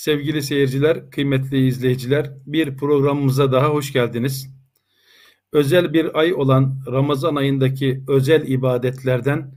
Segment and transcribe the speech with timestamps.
[0.00, 4.50] Sevgili seyirciler, kıymetli izleyiciler, bir programımıza daha hoş geldiniz.
[5.52, 9.54] Özel bir ay olan Ramazan ayındaki özel ibadetlerden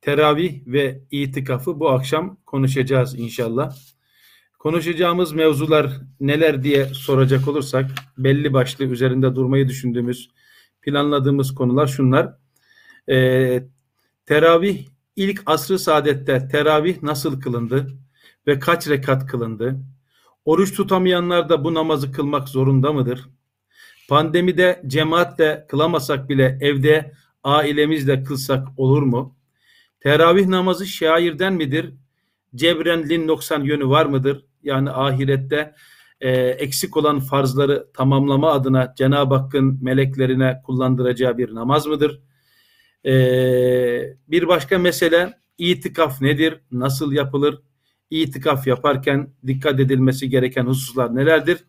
[0.00, 3.76] teravih ve itikafı bu akşam konuşacağız inşallah.
[4.58, 5.90] Konuşacağımız mevzular
[6.20, 10.30] neler diye soracak olursak belli başlı üzerinde durmayı düşündüğümüz,
[10.82, 12.34] planladığımız konular şunlar.
[13.08, 13.62] Ee,
[14.26, 18.05] teravih ilk asrı saadette teravih nasıl kılındı?
[18.46, 19.76] Ve kaç rekat kılındı?
[20.44, 23.28] Oruç tutamayanlar da bu namazı kılmak zorunda mıdır?
[24.08, 27.12] Pandemide cemaatle kılamasak bile evde
[27.44, 29.36] ailemizle kılsak olur mu?
[30.00, 31.92] Teravih namazı şairden midir?
[32.54, 34.44] Cebren lin noksan yönü var mıdır?
[34.62, 35.74] Yani ahirette
[36.20, 42.20] e, eksik olan farzları tamamlama adına Cenab-ı Hakk'ın meleklerine kullandıracağı bir namaz mıdır?
[43.06, 43.12] E,
[44.28, 46.60] bir başka mesele itikaf nedir?
[46.72, 47.58] Nasıl yapılır?
[48.10, 51.64] İtikaf yaparken dikkat edilmesi gereken hususlar nelerdir?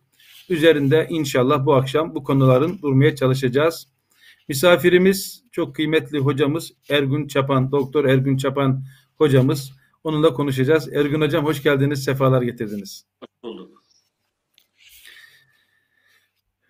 [0.48, 3.88] Üzerinde inşallah bu akşam bu konuların durmaya çalışacağız.
[4.48, 8.84] Misafirimiz çok kıymetli hocamız Ergün Çapan, Doktor Ergün Çapan
[9.16, 9.72] hocamız.
[10.04, 10.92] Onunla konuşacağız.
[10.92, 13.06] Ergün hocam hoş geldiniz, sefalar getirdiniz.
[13.42, 13.82] Bulduk.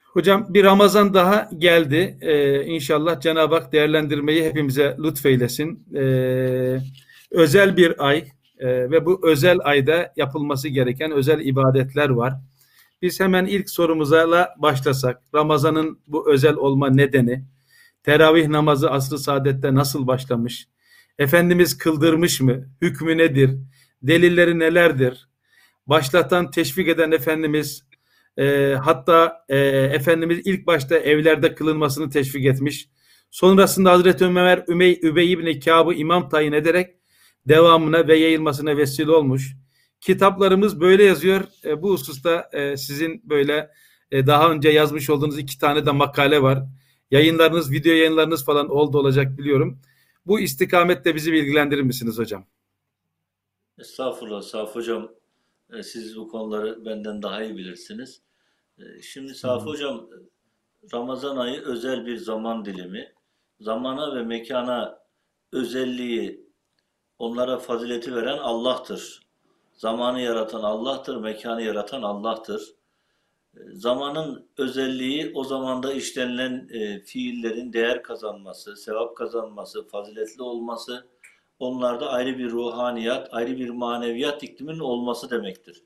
[0.05, 2.19] Hocam bir Ramazan daha geldi.
[2.21, 5.95] Ee, inşallah Cenab-ı Hak değerlendirmeyi hepimize lütfeylesin.
[5.95, 6.79] Ee,
[7.31, 8.25] özel bir ay,
[8.59, 12.35] e, ve bu özel ayda yapılması gereken özel ibadetler var.
[13.03, 15.23] Biz hemen ilk sorumuza başlasak.
[15.35, 17.45] Ramazan'ın bu özel olma nedeni,
[18.03, 20.69] teravih namazı asr-ı saadette nasıl başlamış?
[21.19, 22.69] Efendimiz kıldırmış mı?
[22.83, 23.51] Hükmü nedir?
[24.03, 25.29] Delilleri nelerdir?
[25.87, 27.85] Başlatan, teşvik eden Efendimiz
[28.39, 32.89] e, hatta e, Efendimiz ilk başta evlerde kılınmasını teşvik etmiş.
[33.31, 36.98] Sonrasında Hazreti Ömer Ümey, Übey İbni Kâb'ı imam tayin ederek
[37.49, 39.57] devamına ve yayılmasına vesile olmuş.
[40.01, 41.45] Kitaplarımız böyle yazıyor.
[41.65, 43.71] E, bu hususta e, sizin böyle
[44.11, 46.63] e, daha önce yazmış olduğunuz iki tane de makale var.
[47.11, 49.81] Yayınlarınız, video yayınlarınız falan oldu olacak biliyorum.
[50.27, 52.47] Bu istikamette bizi bilgilendirir misiniz hocam?
[53.79, 55.11] Estağfurullah Saf hocam.
[55.73, 58.23] E, siz bu konuları benden daha iyi bilirsiniz.
[58.79, 60.09] E, şimdi Saf hocam
[60.93, 63.13] Ramazan ayı özel bir zaman dilimi.
[63.61, 64.99] Zamana ve mekana
[65.53, 66.48] özelliği
[67.19, 69.23] Onlara fazileti veren Allah'tır.
[69.73, 72.75] Zamanı yaratan Allah'tır, mekanı yaratan Allah'tır.
[73.57, 81.07] E, zamanın özelliği o zamanda işlenilen e, fiillerin değer kazanması, sevap kazanması, faziletli olması,
[81.59, 85.83] onlarda ayrı bir ruhaniyat, ayrı bir maneviyat ikliminin olması demektir.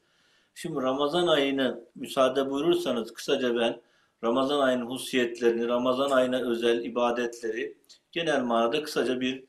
[0.55, 3.81] Şimdi Ramazan ayını müsaade buyurursanız kısaca ben
[4.25, 7.79] Ramazan ayının hususiyetlerini, Ramazan ayına özel ibadetleri
[8.13, 9.45] genel manada kısaca bir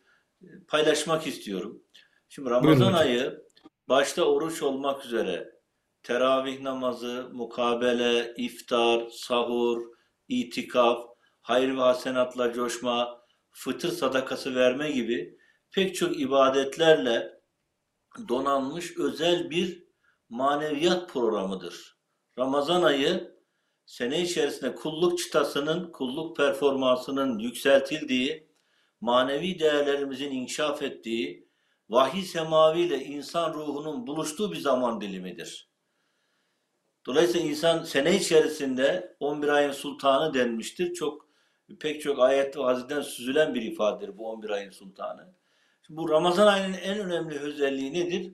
[0.67, 1.83] paylaşmak istiyorum.
[2.29, 2.93] Şimdi Ramazan Buyurun.
[2.93, 3.43] ayı
[3.89, 5.53] başta oruç olmak üzere
[6.03, 9.81] teravih namazı, mukabele, iftar, sahur,
[10.27, 11.05] itikaf,
[11.41, 15.37] hayır ve hasenatla coşma, fıtır sadakası verme gibi
[15.71, 17.39] pek çok ibadetlerle
[18.27, 19.83] donanmış özel bir
[20.29, 21.97] maneviyat programıdır.
[22.39, 23.37] Ramazan ayı
[23.85, 28.52] sene içerisinde kulluk çıtasının, kulluk performansının yükseltildiği
[29.03, 31.47] manevi değerlerimizin inkişaf ettiği,
[31.89, 35.69] vahiy semavi ile insan ruhunun buluştuğu bir zaman dilimidir.
[37.05, 40.93] Dolayısıyla insan sene içerisinde 11 ayın sultanı denmiştir.
[40.93, 41.29] Çok
[41.79, 45.33] pek çok ayet ve haziden süzülen bir ifadedir bu 11 ayın sultanı.
[45.87, 48.33] Şimdi bu Ramazan ayının en önemli özelliği nedir?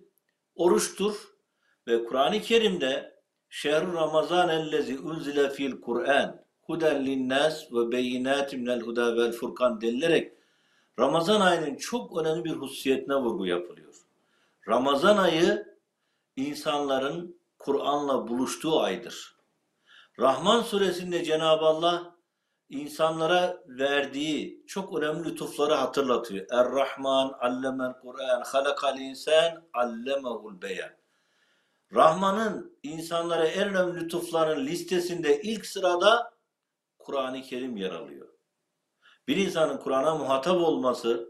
[0.56, 1.16] Oruçtur
[1.88, 9.18] ve Kur'an-ı Kerim'de şehru Ramazan ellezi unzile fil Kur'an huden linnas ve beyinatim minel huda
[9.18, 10.38] vel furkan denilerek
[11.00, 13.96] Ramazan ayının çok önemli bir hususiyetine vurgu yapılıyor.
[14.68, 15.78] Ramazan ayı
[16.36, 19.36] insanların Kur'an'la buluştuğu aydır.
[20.19, 22.16] Rahman suresinde Cenab-ı Allah
[22.69, 26.46] insanlara verdiği çok önemli lütufları hatırlatıyor.
[26.51, 30.92] Er-Rahman allemel Kur'an, halakal insan allemehul beyan.
[31.94, 36.34] Rahman'ın insanlara en önemli lütufların listesinde ilk sırada
[37.00, 38.38] Kur'an-ı Kerim yer alıyor.
[39.30, 41.30] Bir insanın Kur'an'a muhatap olması,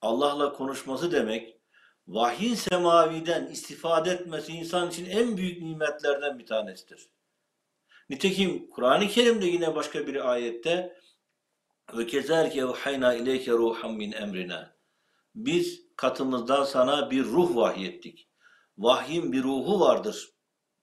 [0.00, 1.60] Allah'la konuşması demek,
[2.08, 7.08] vahyin semaviden istifade etmesi insan için en büyük nimetlerden bir tanesidir.
[8.10, 10.96] Nitekim Kur'an-ı Kerim'de yine başka bir ayette
[11.96, 14.76] ve kezerke hayna ileyke ruhan min emrina.
[15.34, 18.28] Biz katımızdan sana bir ruh vahyettik.
[18.78, 20.30] Vahyin bir ruhu vardır.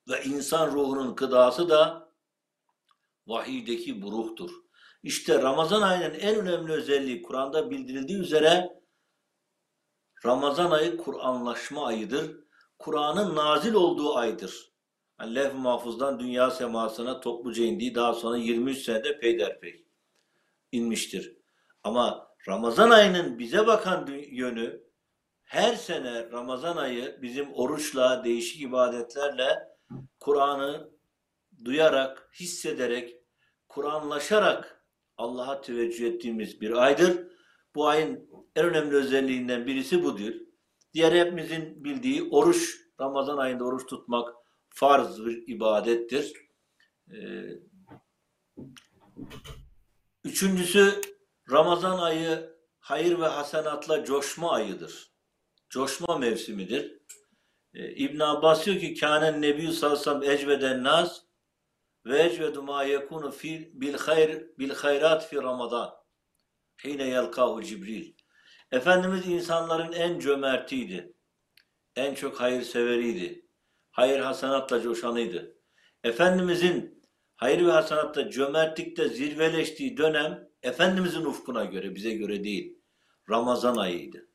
[0.09, 2.11] Ve insan ruhunun kıdası da
[3.27, 4.66] vahiydeki bu ruhtur.
[5.07, 8.69] İşte Ramazan ayının en önemli özelliği Kur'an'da bildirildiği üzere
[10.25, 12.35] Ramazan ayı Kur'anlaşma ayıdır.
[12.79, 14.71] Kur'an'ın nazil olduğu aydır.
[15.19, 19.85] Yani levh-i mahfuzdan dünya semasına topluca indiği daha sonra 23 senede peyderpey
[20.71, 21.37] inmiştir.
[21.83, 24.83] Ama Ramazan ayının bize bakan yönü
[25.43, 29.67] her sene Ramazan ayı bizim oruçla, değişik ibadetlerle
[30.19, 30.89] Kur'an'ı
[31.65, 33.15] duyarak, hissederek,
[33.67, 34.76] Kur'anlaşarak
[35.17, 37.27] Allah'a teveccüh ettiğimiz bir aydır.
[37.75, 40.33] Bu ayın en önemli özelliğinden birisi budur.
[40.93, 44.35] Diğer hepimizin bildiği oruç, Ramazan ayında oruç tutmak
[44.69, 46.33] farz bir ibadettir.
[47.11, 47.49] Ee,
[50.23, 51.01] üçüncüsü
[51.51, 55.11] Ramazan ayı hayır ve hasenatla coşma ayıdır.
[55.69, 57.01] Coşma mevsimidir.
[57.73, 61.26] Ee, İbn Abbas diyor ki kânen nebiyyü sallallahu aleyhi ve sellem ecveden nas
[62.07, 65.93] ve ecvedu ma yekunu fi bil hayr bil hayrat fi Ramazan.
[66.83, 68.13] Hine yelkahu Cibril.
[68.71, 71.13] Efendimiz insanların en cömertiydi.
[71.95, 73.45] En çok hayırseveriydi.
[73.91, 75.57] Hayır hasanatla coşanıydı.
[76.03, 77.03] Efendimizin
[77.35, 82.79] hayır ve hasanatta cömertlikte zirveleştiği dönem Efendimizin ufkuna göre, bize göre değil.
[83.29, 84.29] Ramazan ayıydı.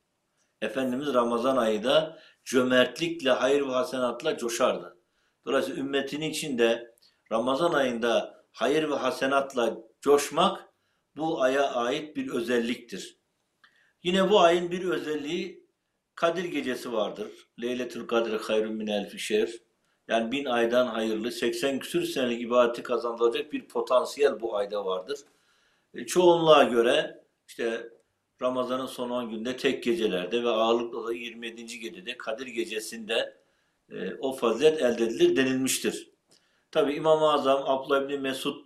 [0.61, 4.97] Efendimiz Ramazan ayında cömertlikle, hayır ve hasenatla coşardı.
[5.45, 6.92] Dolayısıyla ümmetinin içinde
[7.33, 10.69] Ramazan ayında hayır ve hasenatla coşmak
[11.15, 13.17] bu aya ait bir özelliktir.
[14.03, 15.63] Yine bu ayın bir özelliği
[16.15, 17.31] Kadir gecesi vardır.
[17.61, 19.49] Leyletül Kadir hayrun min elfi şehr.
[20.07, 25.19] Yani bin aydan hayırlı 80 küsür senelik ibadeti kazandıracak bir potansiyel bu ayda vardır.
[25.93, 27.89] E, çoğunluğa göre işte
[28.41, 31.79] Ramazan'ın son 10 günde tek gecelerde ve ağırlıkla da 27.
[31.79, 33.37] gecede Kadir gecesinde
[33.91, 36.12] e, o fazilet elde edilir denilmiştir.
[36.73, 38.65] Tabi İmam-ı Azam, Abdullah İbni Mesud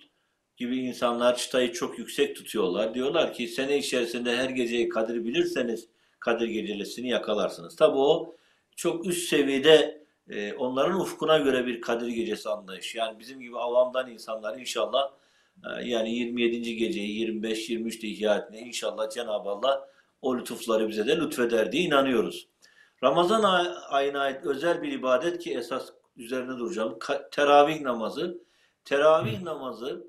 [0.58, 2.94] gibi insanlar çıtayı çok yüksek tutuyorlar.
[2.94, 5.88] Diyorlar ki sene içerisinde her geceyi Kadir bilirseniz
[6.20, 7.76] Kadir gecesini yakalarsınız.
[7.76, 8.36] Tabi o
[8.76, 12.98] çok üst seviyede e, onların ufkuna göre bir Kadir gecesi anlayışı.
[12.98, 15.12] Yani bizim gibi avamdan insanlar inşallah
[15.66, 16.76] e, yani 27.
[16.76, 19.90] geceyi 25-23'te ihya etmeye inşallah Cenab-ı Allah
[20.22, 22.48] o lütufları bize de lütfeder diye inanıyoruz.
[23.04, 26.94] Ramazan ay- ayına ait özel bir ibadet ki esas üzerine duracağım.
[26.94, 28.38] Ka- teravih namazı.
[28.86, 30.08] Teravih namazı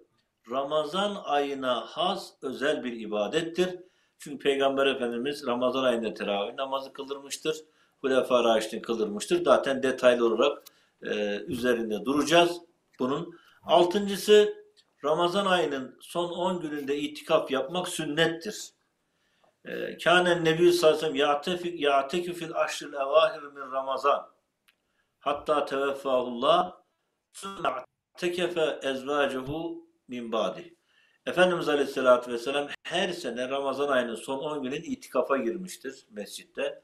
[0.51, 3.77] Ramazan ayına has özel bir ibadettir.
[4.19, 7.57] Çünkü Peygamber Efendimiz Ramazan ayında teravih namazı kıldırmıştır.
[8.01, 9.45] Hulefâ Raşid'in kıldırmıştır.
[9.45, 10.63] Zaten detaylı olarak
[11.03, 12.61] e, üzerinde duracağız.
[12.99, 14.55] Bunun altıncısı
[15.05, 18.71] Ramazan ayının son 10 gününde itikaf yapmak sünnettir.
[19.65, 24.29] E, Kânen Nebi sallallahu aleyhi ve sellem ya'tekü fil aşril evâhir min Ramazan
[25.21, 26.77] hatta teveffahullah
[27.33, 27.69] sümme
[28.17, 30.75] tekefe ezvacehu min badi.
[31.27, 36.83] Efendimiz Aleyhisselatü Vesselam her sene Ramazan ayının son 10 günün itikafa girmiştir mescitte.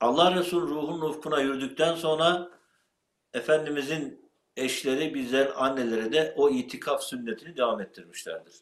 [0.00, 2.50] Allah Resulü ruhun ufkuna yürüdükten sonra
[3.34, 8.54] Efendimizin eşleri, bizler anneleri de o itikaf sünnetini devam ettirmişlerdir.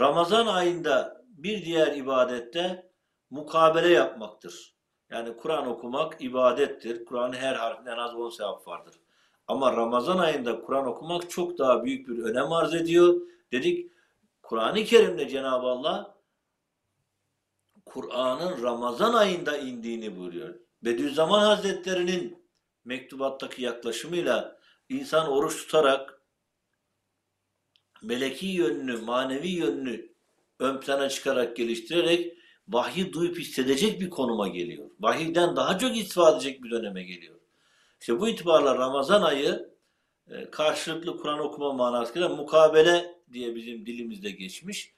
[0.00, 2.90] Ramazan ayında bir diğer ibadette
[3.30, 4.74] mukabele yapmaktır.
[5.12, 7.04] Yani Kur'an okumak ibadettir.
[7.04, 8.94] Kur'an'ın her harfinde en az 10 sevap vardır.
[9.46, 13.20] Ama Ramazan ayında Kur'an okumak çok daha büyük bir önem arz ediyor.
[13.52, 13.92] Dedik
[14.42, 16.14] Kur'an-ı Kerim'de Cenab-ı Allah
[17.86, 20.54] Kur'an'ın Ramazan ayında indiğini buyuruyor.
[20.82, 22.48] Bediüzzaman Hazretleri'nin
[22.84, 26.22] mektubattaki yaklaşımıyla insan oruç tutarak
[28.02, 30.12] meleki yönünü, manevi yönünü
[30.58, 32.41] ön plana çıkarak geliştirerek
[32.72, 34.90] vahyi duyup hissedecek bir konuma geliyor.
[35.00, 37.34] Vahiyden daha çok istifade edecek bir döneme geliyor.
[38.00, 39.72] İşte bu itibarla Ramazan ayı
[40.30, 44.94] e, karşılıklı Kur'an okuma manasıyla mukabele diye bizim dilimizde geçmiş.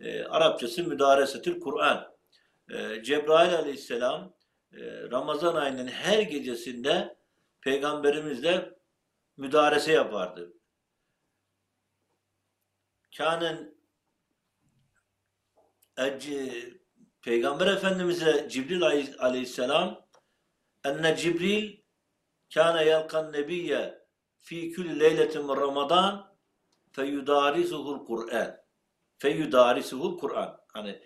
[0.00, 2.16] E, Arapçası müdaresetül Kur'an.
[2.70, 4.34] E, Cebrail aleyhisselam
[4.72, 4.78] e,
[5.10, 7.16] Ramazan ayının her gecesinde
[7.60, 8.74] peygamberimizle
[9.36, 10.52] müdarese yapardı.
[13.16, 13.74] Kânen
[15.96, 16.78] ec-
[17.26, 20.06] Peygamber Efendimiz'e Cibril aley- aleyhisselam
[20.84, 21.76] enne Cibril
[22.54, 23.98] kâne yelkan nebiyye
[24.38, 26.34] fi külli leyletin min Ramazan
[26.92, 28.56] feyudarisuhul Kur'an.
[29.18, 30.60] Feyudarisuhul Kur'an.
[30.72, 31.02] Hani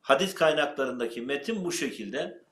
[0.00, 2.44] hadis kaynaklarındaki metin bu şekilde.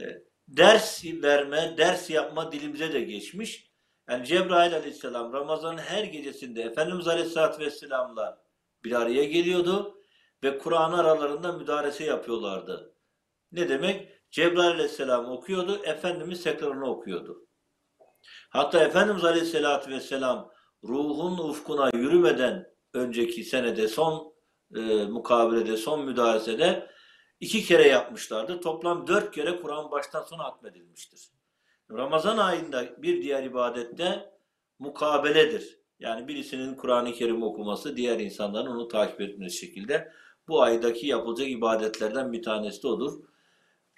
[0.00, 0.02] E,
[0.48, 3.70] ders verme, ders yapma dilimize de geçmiş.
[4.08, 8.44] Yani Cebrail aleyhisselam Ramazan'ın her gecesinde Efendimiz aleyhisselatü vesselam'la
[8.84, 9.98] bir araya geliyordu
[10.42, 12.94] ve Kur'an aralarında müdarese yapıyorlardı.
[13.52, 14.08] Ne demek?
[14.30, 17.46] Cebrail aleyhisselam okuyordu, Efendimiz tekrarını okuyordu.
[18.50, 20.50] Hatta Efendimiz aleyhisselatü vesselam
[20.84, 24.34] ruhun ufkuna yürümeden önceki senede son
[24.74, 26.90] e, mukabelede, son müdaresede
[27.40, 28.60] iki kere yapmışlardı.
[28.60, 31.30] Toplam dört kere Kur'an baştan sona hatmedilmiştir.
[31.90, 34.30] Ramazan ayında bir diğer ibadette
[34.78, 35.78] mukabeledir.
[35.98, 40.12] Yani birisinin Kur'an-ı Kerim okuması, diğer insanların onu takip etmesi şekilde
[40.48, 43.20] bu aydaki yapılacak ibadetlerden bir tanesi de odur.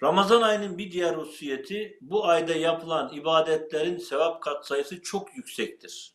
[0.03, 6.13] Ramazan ayının bir diğer hususiyeti bu ayda yapılan ibadetlerin sevap katsayısı çok yüksektir.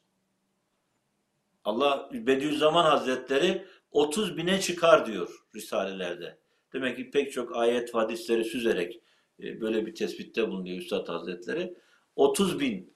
[1.65, 6.39] Allah Bediüzzaman Hazretleri 30 bine çıkar diyor Risalelerde.
[6.73, 9.03] Demek ki pek çok ayet hadisleri süzerek
[9.41, 11.75] e, böyle bir tespitte bulunuyor Üstad Hazretleri.
[12.17, 12.95] 30 bin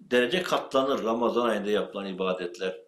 [0.00, 2.80] derece katlanır Ramazan ayında yapılan ibadetler.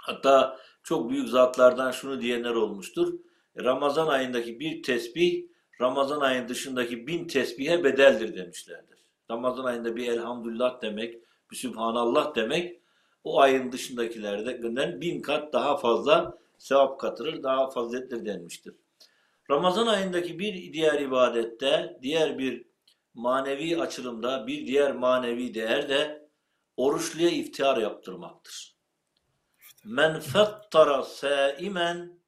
[0.00, 3.18] Hatta çok büyük zatlardan şunu diyenler olmuştur.
[3.58, 5.44] Ramazan ayındaki bir tesbih
[5.80, 8.98] Ramazan ayının dışındaki bin tesbihe bedeldir demişlerdir.
[9.30, 11.18] Ramazan ayında bir elhamdülillah demek,
[11.50, 12.80] bir sübhanallah demek
[13.24, 18.74] o ayın dışındakilerden bin kat daha fazla sevap katırır, daha fazilettir denmiştir.
[19.50, 22.64] Ramazan ayındaki bir diğer ibadette, diğer bir
[23.14, 26.28] manevi açılımda, bir diğer manevi değer de
[26.76, 28.73] oruçluya iftihar yaptırmaktır.
[29.84, 32.20] Men fettara saimen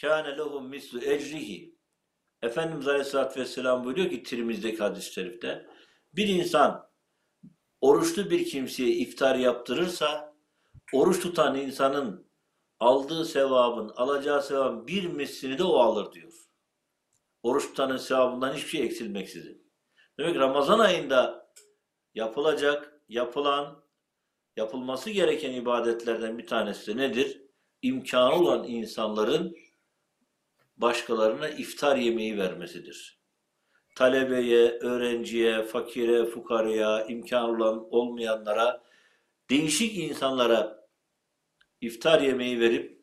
[0.00, 1.78] kâne lehu mislu ecrihi.
[2.42, 5.66] Efendimiz Aleyhisselatü Vesselam buyuruyor ki Tirmiz'deki hadis-i şerifte
[6.12, 6.90] bir insan
[7.80, 10.34] oruçlu bir kimseye iftar yaptırırsa
[10.92, 12.28] oruç tutan insanın
[12.80, 16.32] aldığı sevabın, alacağı sevabın bir mislini de o alır diyor.
[17.42, 19.72] Oruç tutanın sevabından hiçbir şey eksilmeksizin.
[20.18, 21.52] Demek Ramazan ayında
[22.14, 23.84] yapılacak, yapılan,
[24.58, 27.42] yapılması gereken ibadetlerden bir tanesi nedir?
[27.82, 29.56] İmkanı olan insanların
[30.76, 33.18] başkalarına iftar yemeği vermesidir.
[33.94, 38.84] Talebeye, öğrenciye, fakire, fukaraya, imkan olan olmayanlara,
[39.50, 40.88] değişik insanlara
[41.80, 43.02] iftar yemeği verip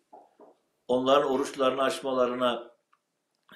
[0.88, 2.72] onların oruçlarını açmalarına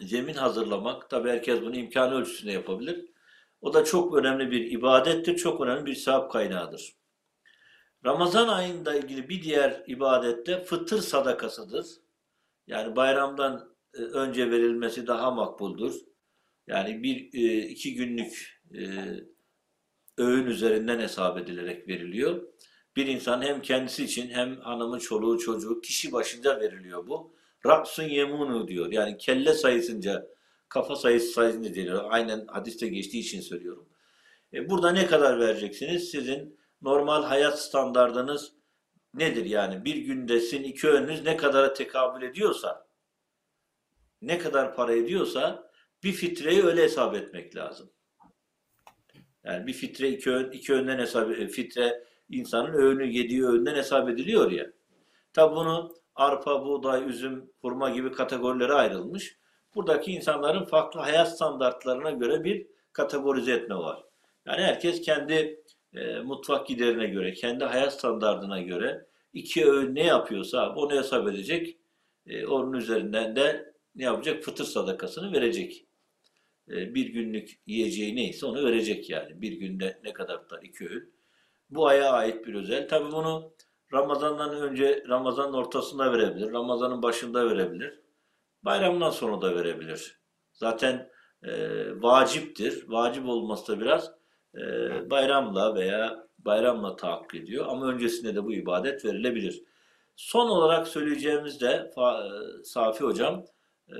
[0.01, 1.09] zemin hazırlamak.
[1.09, 3.05] Tabi herkes bunu imkanı ölçüsünde yapabilir.
[3.61, 6.98] O da çok önemli bir ibadettir, çok önemli bir sevap kaynağıdır.
[8.05, 11.87] Ramazan ayında ilgili bir diğer ibadette fıtır sadakasıdır.
[12.67, 15.95] Yani bayramdan e, önce verilmesi daha makbuldur.
[16.67, 18.83] Yani bir e, iki günlük e,
[20.17, 22.43] öğün üzerinden hesap edilerek veriliyor.
[22.95, 27.33] Bir insan hem kendisi için hem hanımı, çoluğu, çocuğu kişi başınca veriliyor bu.
[27.65, 28.91] Rapsun yemunu diyor.
[28.91, 30.27] Yani kelle sayısınca,
[30.69, 32.05] kafa sayısı sayısınca diyor.
[32.09, 33.89] Aynen hadiste geçtiği için söylüyorum.
[34.53, 36.11] burada ne kadar vereceksiniz?
[36.11, 38.53] Sizin normal hayat standardınız
[39.13, 39.45] nedir?
[39.45, 42.87] Yani bir gündesin iki öğününüz ne kadara tekabül ediyorsa
[44.21, 45.69] ne kadar para ediyorsa
[46.03, 47.89] bir fitreyi öyle hesap etmek lazım.
[49.43, 54.09] Yani bir fitre iki, ön, iki öğünden hesap e, fitre insanın öğünü yediği öğünden hesap
[54.09, 54.71] ediliyor ya.
[55.33, 59.37] Tabi bunu arpa, buğday, üzüm, hurma gibi kategorilere ayrılmış.
[59.75, 64.03] Buradaki insanların farklı hayat standartlarına göre bir kategorize etme var.
[64.45, 70.73] Yani herkes kendi e, mutfak giderine göre, kendi hayat standartına göre iki öğün ne yapıyorsa
[70.75, 71.77] onu hesap edecek.
[72.25, 74.43] E, onun üzerinden de ne yapacak?
[74.43, 75.85] Fıtır sadakasını verecek.
[76.69, 79.41] E, bir günlük yiyeceği neyse onu verecek yani.
[79.41, 80.63] Bir günde ne kadar tutar?
[80.63, 81.13] iki öğün.
[81.69, 82.87] Bu aya ait bir özel.
[82.87, 83.53] Tabi bunu
[83.93, 86.51] Ramazan'dan önce, Ramazan'ın ortasında verebilir.
[86.51, 87.99] Ramazan'ın başında verebilir.
[88.63, 90.19] Bayramdan sonra da verebilir.
[90.53, 91.09] Zaten
[91.43, 91.51] e,
[92.01, 92.85] vaciptir.
[92.87, 94.18] Vacip olması da biraz
[94.55, 94.61] e,
[95.09, 97.65] bayramla veya bayramla tahakkuk ediyor.
[97.69, 99.63] Ama öncesinde de bu ibadet verilebilir.
[100.15, 103.45] Son olarak söyleyeceğimiz de e, Safi Hocam,
[103.89, 103.95] e,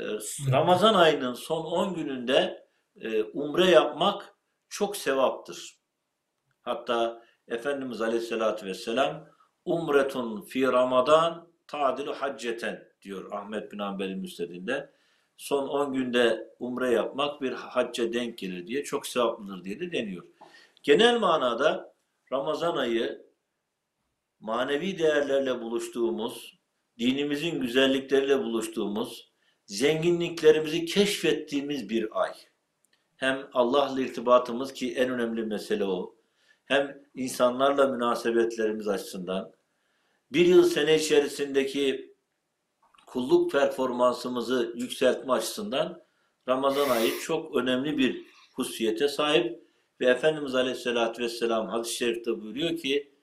[0.51, 2.67] Ramazan ayının son 10 gününde
[3.01, 4.35] e, umre yapmak
[4.69, 5.79] çok sevaptır.
[6.61, 9.27] Hatta Efendimiz Aleyhisselatü Vesselam
[9.65, 14.93] umretun fi Ramazan tadilu hacceten diyor Ahmet bin Hanbel'in müstedinde.
[15.37, 20.23] Son 10 günde umre yapmak bir hacca denk gelir diye çok sevaplıdır diye de deniyor.
[20.83, 21.95] Genel manada
[22.31, 23.25] Ramazan ayı
[24.39, 26.59] manevi değerlerle buluştuğumuz,
[26.99, 29.33] dinimizin güzellikleriyle buluştuğumuz,
[29.65, 32.33] zenginliklerimizi keşfettiğimiz bir ay.
[33.15, 36.15] Hem Allah'la irtibatımız ki en önemli mesele o.
[36.65, 39.51] Hem insanlarla münasebetlerimiz açısından.
[40.31, 42.15] Bir yıl sene içerisindeki
[43.07, 46.01] kulluk performansımızı yükseltme açısından
[46.47, 49.68] Ramazan ayı çok önemli bir hususiyete sahip
[49.99, 53.13] ve Efendimiz Aleyhisselatü Vesselam hadis-i şerifte buyuruyor ki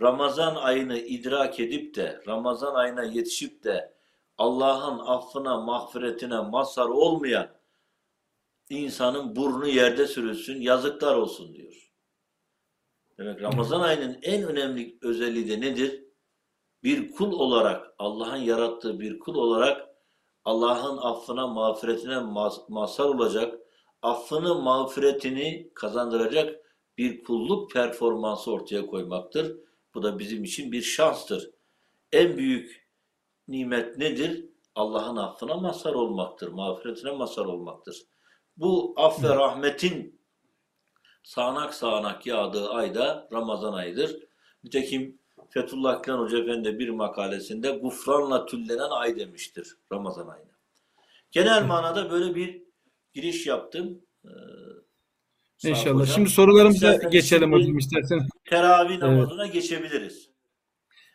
[0.00, 3.94] Ramazan ayını idrak edip de Ramazan ayına yetişip de
[4.38, 7.48] Allah'ın affına, mağfiretine mazhar olmayan
[8.70, 11.92] insanın burnu yerde sürülsün, yazıklar olsun diyor.
[13.18, 16.04] Demek Ramazan ayının en önemli özelliği de nedir?
[16.82, 19.88] Bir kul olarak, Allah'ın yarattığı bir kul olarak
[20.44, 22.18] Allah'ın affına, mağfiretine
[22.68, 23.60] mazhar olacak,
[24.02, 26.60] affını, mağfiretini kazandıracak
[26.98, 29.56] bir kulluk performansı ortaya koymaktır.
[29.94, 31.50] Bu da bizim için bir şanstır.
[32.12, 32.88] En büyük
[33.48, 34.44] nimet nedir?
[34.74, 38.02] Allah'ın affına mazhar olmaktır, mağfiretine mazhar olmaktır.
[38.56, 40.20] Bu af ve rahmetin
[41.22, 44.28] sağanak sağanak yağdığı ayda Ramazan ayıdır.
[44.64, 50.50] Nitekim Fethullah Gülen Hoca Efendi bir makalesinde gufranla tüllenen ay demiştir Ramazan ayına.
[51.30, 52.62] Genel manada böyle bir
[53.14, 54.02] giriş yaptım.
[54.24, 55.94] Ee, İnşallah.
[55.94, 56.06] hocam.
[56.06, 58.28] Şimdi sorularımıza İsterseniz geçelim hocam istersen.
[58.44, 60.30] Teravih namazına geçebiliriz.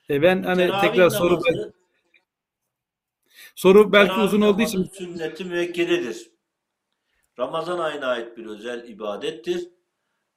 [0.09, 1.73] E ben hani Teravih tekrar soru namazı,
[3.55, 6.31] soru belki teravih uzun olduğu için sünneti müekkededir.
[7.39, 9.69] Ramazan ayına ait bir özel ibadettir.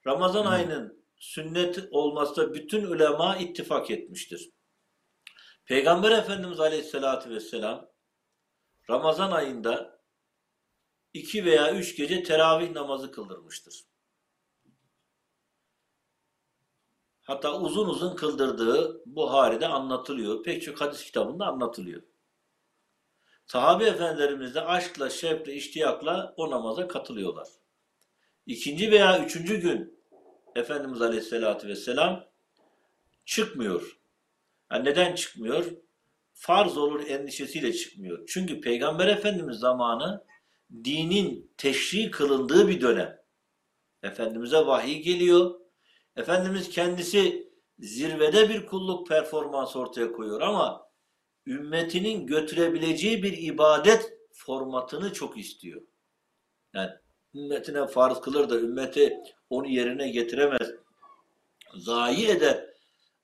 [0.07, 0.49] Ramazan Hı.
[0.49, 4.49] ayının sünnet olmasına bütün ulema ittifak etmiştir.
[5.65, 7.89] Peygamber Efendimiz Aleyhisselatü Vesselam
[8.89, 9.98] Ramazan ayında
[11.19, 13.83] iki veya üç gece teravih namazı kıldırmıştır.
[17.21, 20.43] Hatta uzun uzun kıldırdığı Buhari'de anlatılıyor.
[20.43, 22.01] Pek çok hadis kitabında anlatılıyor.
[23.45, 27.47] Sahabe efendilerimiz de aşkla, şevkle, iştiyakla o namaza katılıyorlar.
[28.45, 29.99] İkinci veya üçüncü gün
[30.55, 32.25] Efendimiz Aleyhisselatü Vesselam
[33.25, 33.99] çıkmıyor.
[34.71, 35.65] Yani neden çıkmıyor?
[36.33, 38.27] Farz olur endişesiyle çıkmıyor.
[38.27, 40.28] Çünkü Peygamber Efendimiz zamanı
[40.71, 43.19] dinin teşri kılındığı bir dönem.
[44.03, 45.59] Efendimiz'e vahiy geliyor.
[46.15, 47.49] Efendimiz kendisi
[47.79, 50.89] zirvede bir kulluk performansı ortaya koyuyor ama
[51.47, 55.81] ümmetinin götürebileceği bir ibadet formatını çok istiyor.
[56.73, 56.91] Yani
[57.35, 59.17] ümmetine farz kılır da ümmeti
[59.49, 60.71] onu yerine getiremez,
[61.75, 62.65] zayi eder,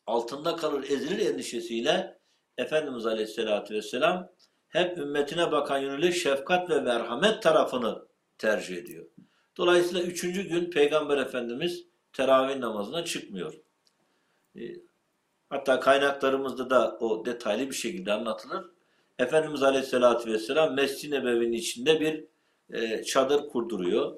[0.06, 2.20] altında kalır, ezilir endişesiyle
[2.58, 4.32] Efendimiz Aleyhisselatü Vesselam
[4.70, 9.06] hep ümmetine bakan yönüyle şefkat ve merhamet tarafını tercih ediyor.
[9.58, 13.54] Dolayısıyla üçüncü gün Peygamber Efendimiz teravih namazına çıkmıyor.
[14.56, 14.62] E,
[15.50, 18.66] Hatta kaynaklarımızda da o detaylı bir şekilde anlatılır.
[19.20, 22.26] Efendimiz Aleyhisselatü Vesselam Mescid-i Nebevi'nin içinde bir
[22.74, 24.16] e, çadır kurduruyor.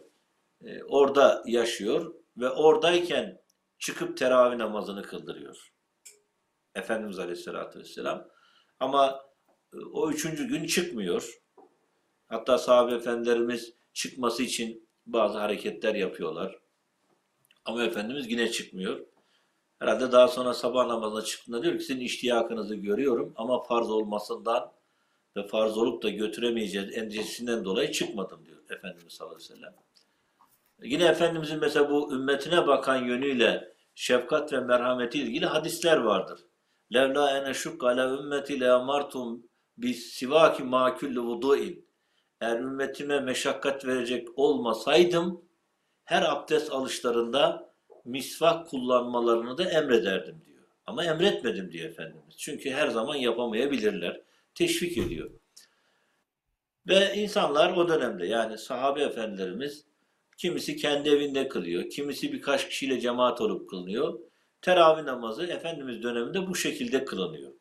[0.62, 3.42] E, orada yaşıyor ve oradayken
[3.80, 5.74] çıkıp teravih namazını kıldırıyor.
[6.76, 8.28] Efendimiz Aleyhisselatü Vesselam.
[8.80, 9.27] Ama
[9.94, 11.40] o üçüncü gün çıkmıyor.
[12.28, 16.60] Hatta sahabe efendilerimiz çıkması için bazı hareketler yapıyorlar.
[17.66, 19.00] Ama Efendimiz yine çıkmıyor.
[19.80, 24.72] Herhalde daha sonra sabah namazına çıktığında diyor ki sizin iştiyakınızı görüyorum ama farz olmasından
[25.36, 29.76] ve farz olup da götüremeyeceğiz endişesinden dolayı çıkmadım diyor Efendimiz sallallahu aleyhi ve sellem.
[30.82, 36.40] Yine Efendimizin mesela bu ümmetine bakan yönüyle şefkat ve merhameti ilgili hadisler vardır.
[36.94, 39.44] Levla ene şukka le ümmeti le amartum
[39.78, 41.88] bis sivaki ma kulli vudu'in.
[42.42, 45.42] Eğer ümmetime meşakkat verecek olmasaydım
[46.04, 47.74] her abdest alışlarında
[48.06, 50.64] misvak kullanmalarını da emrederdim diyor.
[50.86, 52.38] Ama emretmedim diyor Efendimiz.
[52.38, 54.22] Çünkü her zaman yapamayabilirler.
[54.56, 55.32] Teşvik ediyor.
[56.88, 59.86] Ve insanlar o dönemde yani sahabe efendilerimiz
[60.38, 64.20] kimisi kendi evinde kılıyor, kimisi birkaç kişiyle cemaat olup kılınıyor.
[64.62, 67.52] Teravih namazı Efendimiz döneminde bu şekilde kılınıyor.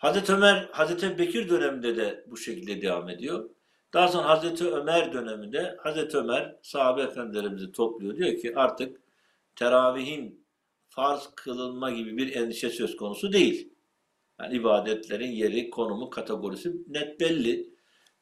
[0.00, 3.50] Hazreti Ömer, Hazreti Bekir döneminde de bu şekilde devam ediyor.
[3.92, 8.16] Daha sonra Hazreti Ömer döneminde Hazreti Ömer sahabe efendilerimizi topluyor.
[8.16, 9.00] Diyor ki artık
[9.56, 10.46] teravihin
[10.88, 13.72] farz kılınma gibi bir endişe söz konusu değil.
[14.40, 17.74] Yani ibadetlerin yeri, konumu, kategorisi net belli.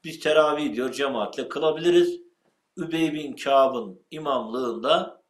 [0.05, 2.21] Biz teravih diyor cemaatle kılabiliriz.
[2.77, 5.23] Übey bin Kâb'ın imamlığında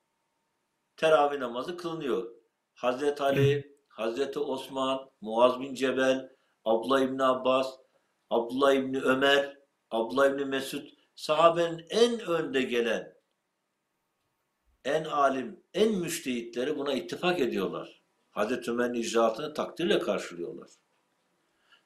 [0.96, 2.30] teravih namazı kılınıyor.
[2.74, 6.37] Hazreti Ali, Hazreti Osman, Muaz bin Cebel,
[6.68, 7.74] Abdullah İbni Abbas,
[8.30, 9.58] Abdullah İbni Ömer,
[9.90, 13.14] Abdullah İbni Mesud sahabenin en önde gelen
[14.84, 18.02] en alim, en müştehitleri buna ittifak ediyorlar.
[18.30, 20.70] Hazreti Ömer'in icraatını takdirle karşılıyorlar.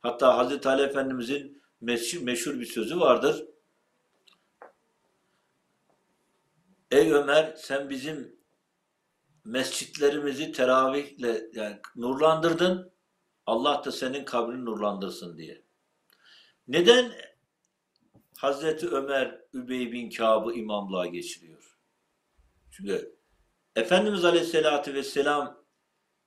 [0.01, 3.45] Hatta Hazreti Ali Efendimizin meşhur, bir sözü vardır.
[6.91, 8.37] Ey Ömer sen bizim
[9.45, 12.92] mescitlerimizi teravihle yani nurlandırdın.
[13.47, 15.63] Allah da senin kabrini nurlandırsın diye.
[16.69, 17.13] Neden
[18.39, 21.79] Hazreti Ömer Übey bin Kâb'ı imamlığa geçiriyor?
[22.71, 23.17] Çünkü
[23.77, 25.65] Efendimiz Aleyhisselatü Vesselam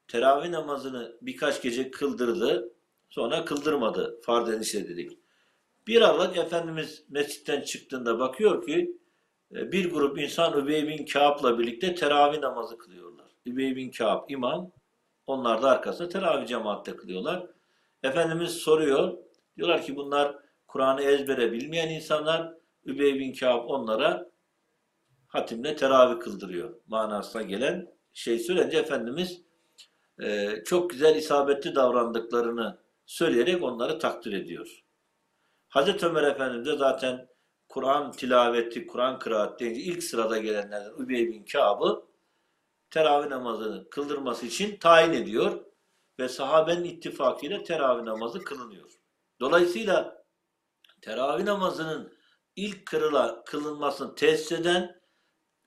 [0.08, 2.76] teravih namazını birkaç gece kıldırdı.
[3.10, 4.22] Sonra kıldırmadı.
[4.22, 5.20] Farz endişe dedik.
[5.88, 8.98] Bir aralık Efendimiz mescitten çıktığında bakıyor ki
[9.56, 13.26] e, bir grup insan Übey bin Kâb'la birlikte teravih namazı kılıyorlar.
[13.46, 14.72] Übey bin Kâb imam,
[15.28, 17.48] onlar da arkasında teravih cemaatte kılıyorlar.
[18.04, 19.18] Efendimiz soruyor,
[19.58, 20.36] diyorlar ki bunlar
[20.68, 22.54] Kur'an'ı ezbere bilmeyen insanlar,
[22.86, 24.30] Übey bin Kâb onlara
[25.28, 29.42] hatimle teravih kıldırıyor manasına gelen şey söyleyince Efendimiz
[30.24, 34.84] e, çok güzel isabetli davrandıklarını söyleyerek onları takdir ediyor.
[35.70, 37.28] Hazreti Ömer Efendimiz de zaten
[37.70, 42.06] Kur'an tilaveti, Kur'an kıraat deyince ilk sırada gelenlerden Übey bin Kâb'ı
[42.96, 45.66] teravih namazını kıldırması için tayin ediyor
[46.20, 48.92] ve sahabenin ittifakıyla teravih namazı kılınıyor.
[49.40, 50.26] Dolayısıyla
[51.02, 52.14] teravih namazının
[52.56, 55.02] ilk kırıla, kılınmasını tesis eden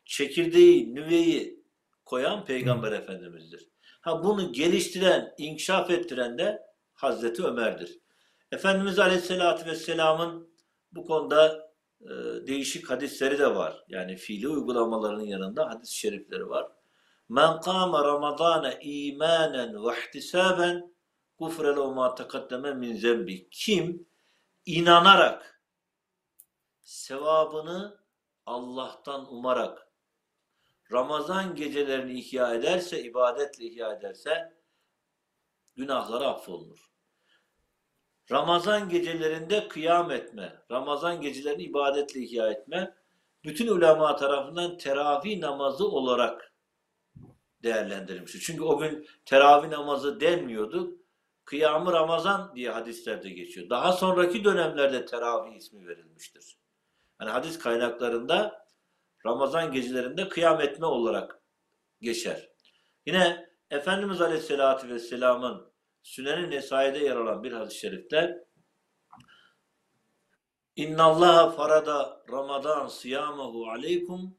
[0.05, 1.65] çekirdeği, nüveyi
[2.05, 3.69] koyan Peygamber Efendimiz'dir.
[4.01, 6.63] Ha bunu geliştiren, inkişaf ettiren de
[6.93, 7.99] Hazreti Ömer'dir.
[8.53, 10.55] Efendimiz Aleyhisselatü Vesselam'ın
[10.93, 12.09] bu konuda e,
[12.47, 13.85] değişik hadisleri de var.
[13.89, 16.78] Yani fiili uygulamalarının yanında hadis-i şerifleri var.
[17.29, 20.95] Men kâme Ramazâne îmânen ve ihtisâben
[21.39, 23.49] gufre lehu mâ tekaddeme min zembi.
[23.51, 24.07] Kim
[24.67, 25.63] inanarak
[26.81, 28.01] sevabını
[28.47, 29.89] Allah'tan umarak
[30.93, 34.59] Ramazan gecelerini ihya ederse, ibadetle ihya ederse
[35.77, 36.89] günahları affolunur.
[38.31, 42.95] Ramazan gecelerinde kıyam etme, Ramazan gecelerini ibadetle ihya etme,
[43.45, 46.55] bütün ulema tarafından teravih namazı olarak
[47.63, 48.41] değerlendirilmiştir.
[48.41, 50.99] Çünkü o gün teravih namazı denmiyordu.
[51.45, 53.71] Kıyamı Ramazan diye hadislerde geçiyor.
[53.71, 56.59] Daha sonraki dönemlerde teravih ismi verilmiştir.
[57.21, 58.67] Yani hadis kaynaklarında
[59.27, 61.41] Ramazan gecelerinde kıyam etme olarak
[62.01, 62.49] geçer.
[63.07, 68.49] Yine Efendimiz Aleyhisselatü Vesselam'ın Sünen-i Nesai'de yer alan bir hadis-i şerifte
[70.77, 74.37] İnna Allah farada Ramazan siyamahu aleykum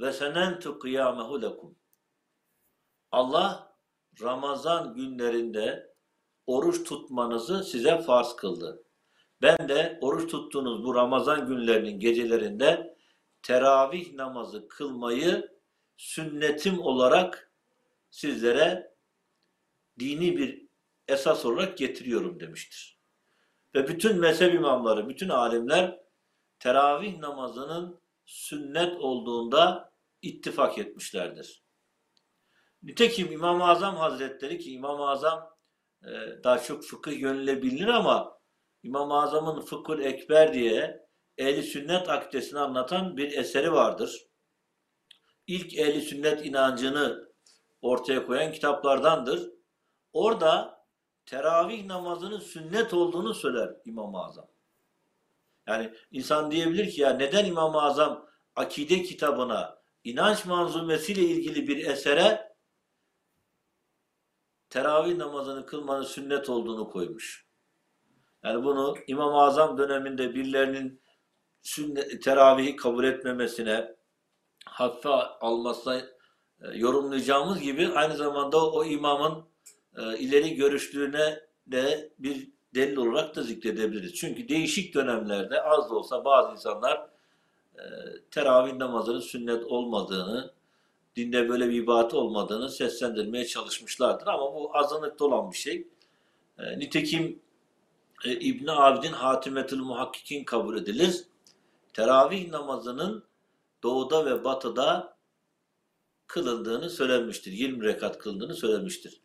[0.00, 1.78] ve senentu kıyamehu lekum.
[3.12, 3.76] Allah
[4.22, 5.94] Ramazan günlerinde
[6.46, 8.84] oruç tutmanızı size farz kıldı.
[9.42, 12.96] Ben de oruç tuttuğunuz bu Ramazan günlerinin gecelerinde
[13.42, 15.60] teravih namazı kılmayı
[15.96, 17.52] sünnetim olarak
[18.10, 18.94] sizlere
[19.98, 20.66] dini bir
[21.08, 23.00] esas olarak getiriyorum demiştir.
[23.74, 26.00] Ve bütün mezhep imamları, bütün alimler
[26.58, 29.89] teravih namazının sünnet olduğunda
[30.22, 31.64] ittifak etmişlerdir.
[32.82, 35.56] Nitekim İmam-ı Azam Hazretleri ki İmam-ı Azam
[36.04, 36.10] e,
[36.44, 38.40] daha çok fıkıh yönüyle bilinir ama
[38.82, 41.06] İmam-ı Azam'ın Fıkhul Ekber diye
[41.38, 44.26] ehli sünnet akidesini anlatan bir eseri vardır.
[45.46, 47.30] İlk ehli sünnet inancını
[47.82, 49.50] ortaya koyan kitaplardandır.
[50.12, 50.80] Orada
[51.26, 54.50] teravih namazının sünnet olduğunu söyler İmam-ı Azam.
[55.66, 62.56] Yani insan diyebilir ki ya neden İmam-ı Azam akide kitabına, inanç manzumesiyle ilgili bir esere
[64.70, 67.46] teravih namazını kılmanın sünnet olduğunu koymuş.
[68.42, 71.02] Yani bunu İmam-ı Azam döneminde birilerinin
[71.62, 73.96] sünnet, teravihi kabul etmemesine,
[74.66, 76.04] hafife almasına e,
[76.74, 79.44] yorumlayacağımız gibi aynı zamanda o imamın
[79.96, 84.14] e, ileri görüşlüğüne de bir delil olarak da zikredebiliriz.
[84.14, 87.09] Çünkü değişik dönemlerde az da olsa bazı insanlar
[88.30, 90.52] teravih namazının sünnet olmadığını,
[91.16, 94.26] dinde böyle bir ibadet olmadığını seslendirmeye çalışmışlardır.
[94.26, 95.88] Ama bu azınlıkta olan bir şey.
[96.58, 97.42] E, nitekim
[98.24, 101.24] e, İbn Abidin Hatimetül Muhakkikin kabul edilir.
[101.92, 103.24] Teravih namazının
[103.82, 105.16] doğuda ve batıda
[106.26, 107.52] kılındığını söylenmiştir.
[107.52, 109.20] 20 rekat kılındığını söylemiştir.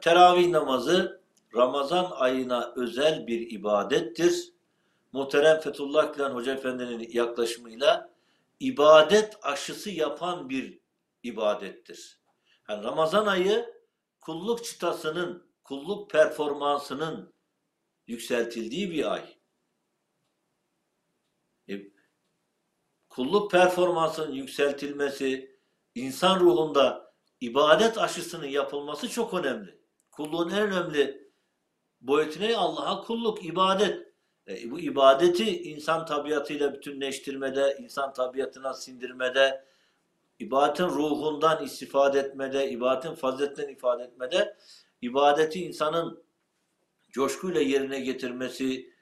[0.00, 1.20] Teravih namazı
[1.56, 4.53] Ramazan ayına özel bir ibadettir.
[5.14, 8.10] Muhterem Fethullah Gülen Hoca Efendi'nin yaklaşımıyla
[8.60, 10.80] ibadet aşısı yapan bir
[11.22, 12.20] ibadettir.
[12.68, 13.74] Yani Ramazan ayı
[14.20, 17.34] kulluk çıtasının, kulluk performansının
[18.06, 19.38] yükseltildiği bir ay.
[21.68, 21.82] E,
[23.08, 25.58] kulluk performansının yükseltilmesi,
[25.94, 29.80] insan ruhunda ibadet aşısının yapılması çok önemli.
[30.10, 31.30] Kulluğun en önemli
[32.00, 32.56] boyutu ne?
[32.56, 34.13] Allah'a kulluk, ibadet.
[34.48, 39.64] E, bu ibadeti insan tabiatıyla bütünleştirmede, insan tabiatına sindirmede,
[40.38, 44.56] ibadetin ruhundan istifade etmede, ibadetin faziletinden ifade etmede,
[45.02, 46.24] ibadeti insanın
[47.10, 48.94] coşkuyla yerine getirmesi,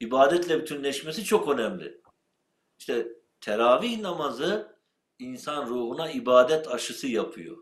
[0.00, 2.00] ibadetle bütünleşmesi çok önemli.
[2.78, 3.08] İşte
[3.40, 4.76] teravih namazı
[5.18, 7.56] insan ruhuna ibadet aşısı yapıyor.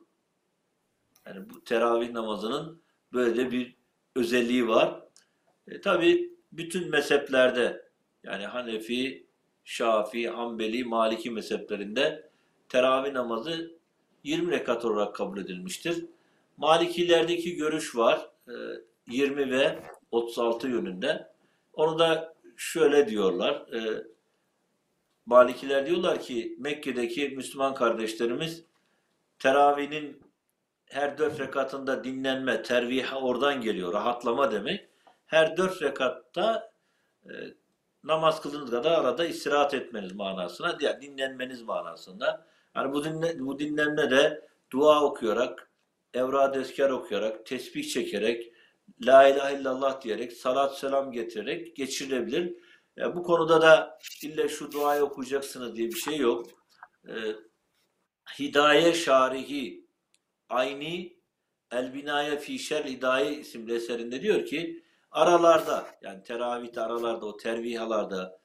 [1.27, 3.77] Yani bu teravih namazının böyle bir
[4.17, 5.03] özelliği var.
[5.67, 7.91] E, Tabi bütün mezheplerde
[8.25, 9.27] yani Hanefi,
[9.65, 12.31] Şafii, Hanbeli, Maliki mezheplerinde
[12.69, 13.79] teravih namazı
[14.25, 16.05] 20 rekat olarak kabul edilmiştir.
[16.57, 18.31] Malikilerdeki görüş var.
[18.49, 18.55] E,
[19.11, 19.79] 20 ve
[20.11, 21.31] 36 yönünde.
[21.73, 23.73] Onu da şöyle diyorlar.
[23.75, 24.05] E,
[25.27, 28.65] Malikiler diyorlar ki Mekke'deki Müslüman kardeşlerimiz
[29.39, 30.23] teravihinin
[30.87, 33.93] her dört rekatında dinlenme, terviha oradan geliyor.
[33.93, 34.90] Rahatlama demek.
[35.31, 36.73] Her dört rekatta
[37.25, 37.31] e,
[38.05, 42.47] namaz kıldığınız kadar arada istirahat etmeniz manasına, yani dinlenmeniz manasında.
[42.77, 45.71] Yani bu, dinle, bu dinlenme de dua okuyarak,
[46.15, 48.53] evrad eskar okuyarak, tesbih çekerek,
[49.07, 52.55] la ilahe illallah diyerek, salat selam getirerek geçirilebilir.
[52.97, 56.47] Yani bu konuda da illa şu duayı okuyacaksınız diye bir şey yok.
[57.09, 57.13] Ee,
[58.39, 59.87] Hidaye Şarihi
[60.49, 61.17] Ayni
[61.71, 68.41] El Binaye Fişer Hidaye isimli eserinde diyor ki aralarda yani teravihte aralarda o tervihalarda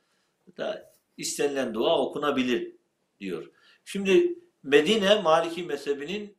[0.58, 2.76] da istenilen dua okunabilir
[3.20, 3.52] diyor.
[3.86, 6.38] Şimdi Medine Maliki mezhebinin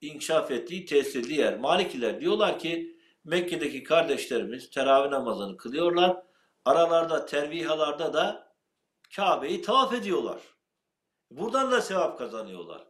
[0.00, 1.58] inkişaf ettiği, tesirli yer.
[1.58, 6.22] Malikiler diyorlar ki Mekke'deki kardeşlerimiz teravih namazını kılıyorlar.
[6.64, 8.52] Aralarda, tervihalarda da
[9.16, 10.42] Kabe'yi tavaf ediyorlar.
[11.30, 12.86] Buradan da sevap kazanıyorlar.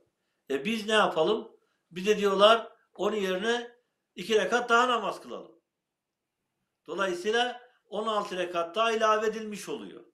[0.50, 1.48] E biz ne yapalım?
[1.90, 3.70] Bir de diyorlar onun yerine
[4.16, 5.55] iki rekat daha namaz kılalım.
[6.86, 10.04] Dolayısıyla 16 rekat daha ilave edilmiş oluyor.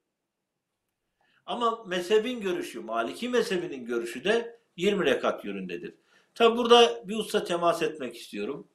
[1.47, 5.95] Ama mezhebin görüşü, Maliki mezhebinin görüşü de 20 rekat yönündedir.
[6.35, 8.69] Tabi burada bir usta temas etmek istiyorum.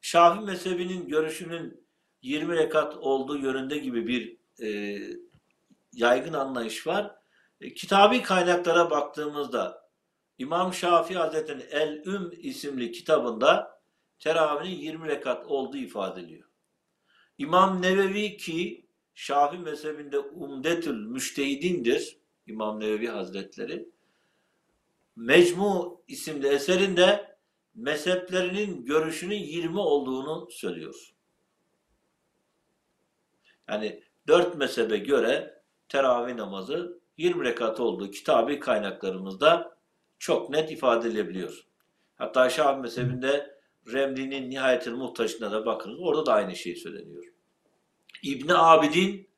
[0.00, 1.88] Şafii mezhebinin görüşünün
[2.22, 4.98] 20 rekat olduğu yönünde gibi bir e,
[5.92, 7.14] yaygın anlayış var.
[7.60, 9.88] E, kitabi kaynaklara baktığımızda
[10.38, 13.80] İmam Şafii Hazretleri'nin El-Üm isimli kitabında
[14.18, 16.47] teravihinin 20 rekat olduğu ifade ediliyor.
[17.38, 23.88] İmam Nevevi ki Şafii mezhebinde Umdetül Müştehidindir İmam Nevevi Hazretleri.
[25.16, 27.38] Mecmu isimli eserinde
[27.74, 31.14] mezheplerinin görüşünün 20 olduğunu söylüyor.
[33.68, 39.78] Yani dört mezhebe göre teravih namazı 20 rekat olduğu kitabi kaynaklarımızda
[40.18, 41.66] çok net ifade edilebiliyor.
[42.16, 43.57] Hatta Şafii mezhebinde
[43.92, 45.98] Remli'nin Nihayetil Muhtaç'ına da bakınız.
[46.00, 47.24] Orada da aynı şey söyleniyor.
[48.22, 49.28] İbni Abidin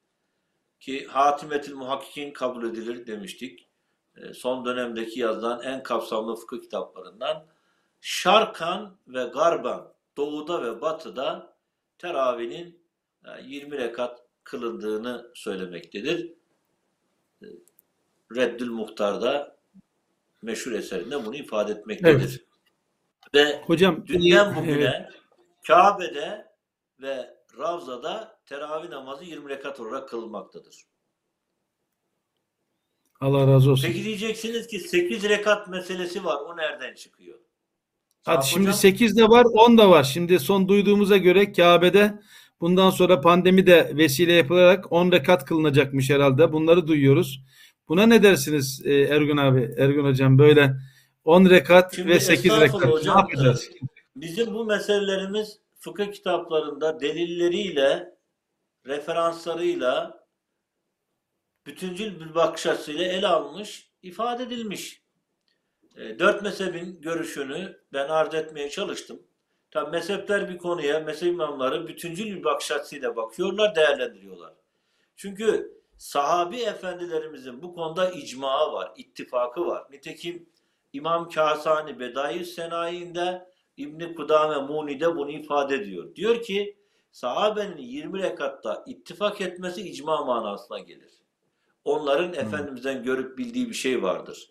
[0.81, 3.69] ki Hatimetil Muhakkikin kabul edilir demiştik.
[4.17, 7.47] E, son dönemdeki yazılan en kapsamlı fıkıh kitaplarından
[8.01, 11.57] Şarkan ve Garban doğuda ve batıda
[11.99, 12.81] teravihinin
[13.43, 16.33] 20 e, rekat kılındığını söylemektedir.
[17.43, 17.47] E,
[18.35, 19.57] Reddül Muhtar'da
[20.43, 22.11] meşhur eserinde bunu ifade etmektedir.
[22.13, 22.50] Evet.
[23.35, 25.11] Ve Hocam, dünden bugüne evet.
[25.67, 26.47] Kabe'de
[27.01, 30.85] ve Ravza'da teravih namazı 20 rekat olarak kılınmaktadır.
[33.21, 33.89] Allah razı olsun.
[33.89, 36.37] Peki diyeceksiniz ki 8 rekat meselesi var.
[36.41, 37.39] O nereden çıkıyor?
[38.25, 40.05] Hadi şimdi hocam, 8 de var 10 da var.
[40.05, 42.21] Şimdi son duyduğumuza göre Kabe'de
[42.61, 46.53] bundan sonra pandemi de vesile yapılarak 10 rekat kılınacakmış herhalde.
[46.53, 47.45] Bunları duyuyoruz.
[47.89, 50.77] Buna ne dersiniz e, Ergun abi, Ergun hocam böyle
[51.25, 53.71] 10 rekat Şimdi ve 8 rekat hocam, ne yapacağız?
[54.17, 58.15] Bizim bu meselelerimiz fıkıh kitaplarında delilleriyle,
[58.87, 60.25] referanslarıyla,
[61.67, 65.03] bütüncül bir bakış açısıyla ele almış, ifade edilmiş.
[65.97, 69.23] E, dört mezhebin görüşünü ben arz etmeye çalıştım.
[69.71, 74.55] Tabi mezhepler bir konuya, mezhep imamları bütüncül bir bakış açısıyla bakıyorlar, değerlendiriyorlar.
[75.17, 79.87] Çünkü sahabi efendilerimizin bu konuda icmağı var, ittifakı var.
[79.91, 80.49] Nitekim
[80.93, 86.15] İmam Kasani Bedai Senayi'nde İbni Kudame Muni'de bunu ifade ediyor.
[86.15, 86.77] Diyor ki
[87.13, 91.11] sahabenin 20 rekatta ittifak etmesi icma manasına gelir.
[91.85, 92.41] Onların hmm.
[92.41, 94.51] Efendimiz'den görüp bildiği bir şey vardır.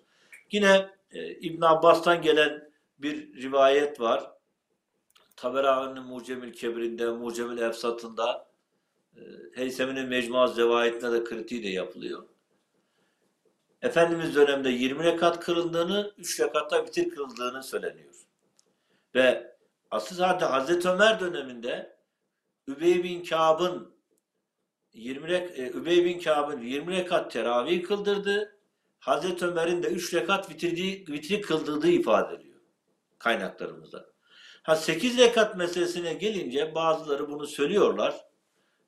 [0.52, 4.32] Yine e, İbn Abbas'tan gelen bir rivayet var.
[5.36, 8.48] Taberani'nin Mucemil Kebir'inde, Mucemil Efsat'ında
[9.16, 9.22] e,
[9.56, 12.29] Heysemi'nin Mecmuaz Zevahit'inde de kritiği de yapılıyor.
[13.82, 18.14] Efendimiz döneminde 20 rekat kırıldığını, 3 rekatta bitir kırıldığını söyleniyor.
[19.16, 19.56] Ve
[19.92, 21.98] asıl zaten Hazreti Ömer döneminde
[22.68, 23.94] Übey bin Kâb'ın
[24.94, 28.60] 20 rek, e, Übey bin Kâb'ın 20 rekat teravih kıldırdı.
[29.00, 32.50] Hazreti Ömer'in de 3 rekat vitirdiği, vitri kıldığı ifade ediyor
[33.20, 34.06] kaynaklarımızda.
[34.64, 38.16] Ha 8 rekat meselesine gelince bazıları bunu söylüyorlar.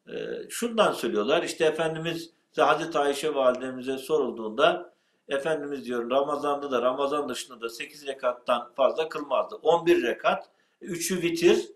[0.08, 0.14] Ee,
[0.50, 1.44] şundan söylüyorlar.
[1.44, 4.94] İşte Efendimiz Hazreti Ayşe validemize sorulduğunda
[5.28, 9.56] Efendimiz diyor Ramazan'da da Ramazan dışında da 8 rekattan fazla kılmazdı.
[9.56, 10.50] 11 rekat,
[10.82, 11.72] 3'ü vitir,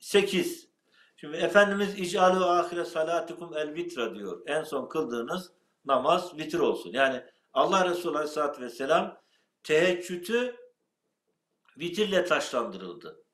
[0.00, 0.68] 8.
[1.16, 4.42] Şimdi Efendimiz ic'alu ahire salatikum el vitra diyor.
[4.46, 5.52] En son kıldığınız
[5.84, 6.90] namaz vitir olsun.
[6.92, 9.20] Yani Allah Resulü Aleyhisselatü Vesselam
[9.62, 10.56] teheccüdü
[11.78, 13.24] vitirle taşlandırıldı.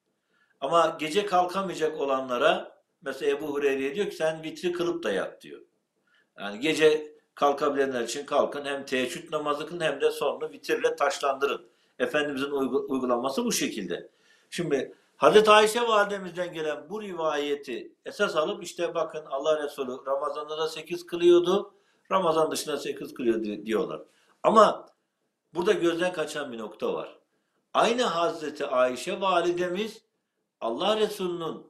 [0.61, 2.76] Ama gece kalkamayacak olanlara
[3.07, 5.61] mesela Ebu Hureyre'ye diyor ki sen vitri kılıp da yat diyor.
[6.39, 11.67] Yani gece kalkabilenler için kalkın hem teheccüd namazı kılın hem de sonra vitirle taşlandırın.
[11.99, 12.51] Efendimizin
[12.89, 14.11] uygulanması bu şekilde.
[14.51, 20.69] Şimdi Hazreti Ayşe validemizden gelen bu rivayeti esas alıp işte bakın Allah Resulü Ramazan'da da
[20.69, 21.75] 8 kılıyordu.
[22.13, 24.03] Ramazan dışında 8 kılıyor diyorlar.
[24.43, 24.87] Ama
[25.55, 27.19] burada gözden kaçan bir nokta var.
[27.75, 30.03] Aynı Hazreti Ayşe validemiz
[30.61, 31.67] Allah Resulü'nün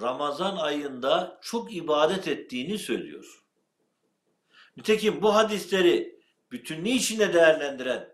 [0.00, 3.44] Ramazan ayında çok ibadet ettiğini söylüyor.
[4.76, 8.08] Nitekim bu hadisleri bütünlüğü içinde değerlendiren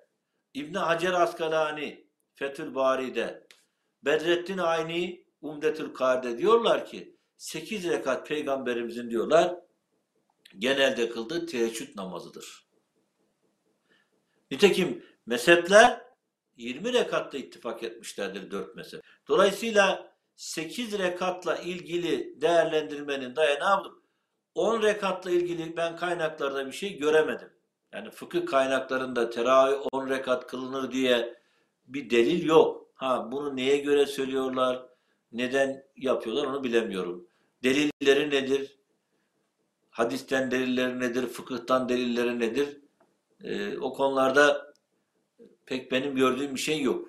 [0.55, 3.47] İbn Hacer Askalani Fethül Bari'de
[4.03, 9.57] Bedrettin Ayni Umdetül Kar'de diyorlar ki 8 rekat peygamberimizin diyorlar
[10.59, 12.67] genelde kıldığı teheccüd namazıdır.
[14.51, 16.01] Nitekim mezhepler
[16.57, 19.03] 20 rekatta ittifak etmişlerdir dört mezhep.
[19.29, 20.12] Dolayısıyla
[20.43, 23.93] 8 rekatla ilgili değerlendirmenin dayanağı
[24.55, 27.49] 10 rekatla ilgili ben kaynaklarda bir şey göremedim.
[27.93, 31.35] Yani fıkıh kaynaklarında teravih 10 rekat kılınır diye
[31.87, 32.89] bir delil yok.
[32.95, 34.87] Ha bunu neye göre söylüyorlar,
[35.33, 37.29] neden yapıyorlar onu bilemiyorum.
[37.63, 38.79] Delilleri nedir?
[39.91, 41.27] Hadisten delilleri nedir?
[41.27, 42.81] Fıkıhtan delilleri nedir?
[43.45, 44.75] Ee, o konularda
[45.67, 47.09] pek benim gördüğüm bir şey yok.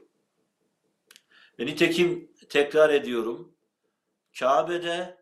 [1.60, 3.56] Ve nitekim tekrar ediyorum.
[4.39, 5.17] Kabe'de,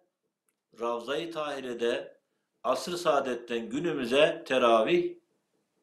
[0.80, 2.22] Ravza-i Tahire'de
[2.64, 5.16] asr saadetten günümüze teravih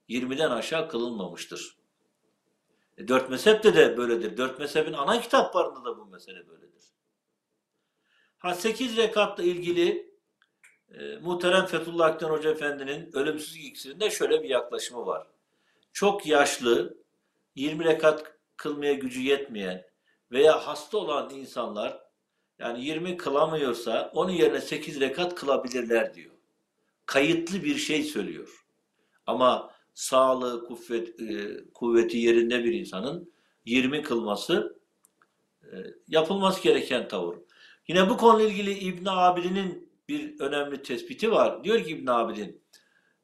[0.09, 1.77] 20'den aşağı kılınmamıştır.
[2.99, 4.37] E, dört mezhepte de böyledir.
[4.37, 6.85] Dört mezhebin ana kitaplarında da bu mesele böyledir.
[8.39, 10.15] Ha 8 rekatla ilgili
[10.93, 15.27] e, muhterem Fethullah Akden Hoca Efendi'nin ölümsüzlük iksirinde şöyle bir yaklaşımı var.
[15.93, 16.99] Çok yaşlı,
[17.55, 19.88] 20 rekat kılmaya gücü yetmeyen
[20.33, 22.01] veya hasta olan insanlar
[22.59, 26.35] yani 20 kılamıyorsa onun yerine 8 rekat kılabilirler diyor.
[27.07, 28.65] Kayıtlı bir şey söylüyor.
[29.27, 33.33] Ama sağlığı, kuvvet, e, kuvveti yerinde bir insanın
[33.65, 34.79] 20 kılması
[35.63, 35.77] e,
[36.09, 37.39] yapılması gereken tavır.
[37.89, 41.65] Yine bu konuyla ilgili İbn Abidin'in bir önemli tespiti var.
[41.65, 42.63] Diyor ki İbn Abidin,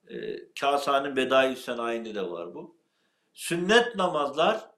[0.09, 2.77] e, Kasa'nın Bedai Senayi'nde de var bu.
[3.33, 4.74] Sünnet namazlar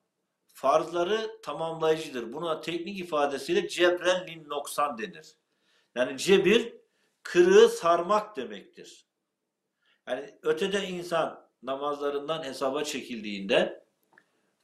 [0.57, 2.33] farzları tamamlayıcıdır.
[2.33, 5.35] Buna teknik ifadesiyle cebren lin noksan denir.
[5.95, 6.77] Yani cebir
[7.23, 9.07] kırığı sarmak demektir.
[10.09, 13.85] Yani ötede insan namazlarından hesaba çekildiğinde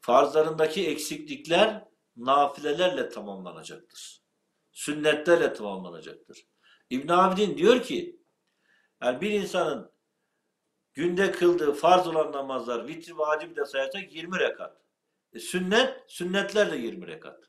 [0.01, 1.85] farzlarındaki eksiklikler
[2.17, 4.23] nafilelerle tamamlanacaktır.
[4.73, 6.47] Sünnetlerle tamamlanacaktır.
[6.91, 8.21] İbn Abidin diyor ki
[9.03, 9.93] yani bir insanın
[10.95, 14.83] günde kıldığı farz olan namazlar vitri vacip de sayarsak 20 rekat.
[15.33, 17.45] E, sünnet, sünnetler de 20 rekat.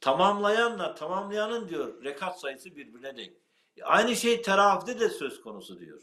[0.00, 3.32] Tamamlayanla tamamlayanın diyor rekat sayısı birbirine denk.
[3.76, 6.02] E, aynı şey teravihde de söz konusu diyor.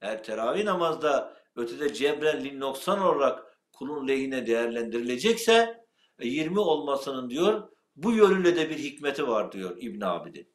[0.00, 5.84] Eğer teravih namazda ötede cebren lin noksan olarak kulun lehine değerlendirilecekse
[6.20, 10.54] 20 e, olmasının diyor bu yönüyle de bir hikmeti var diyor İbn Abidin.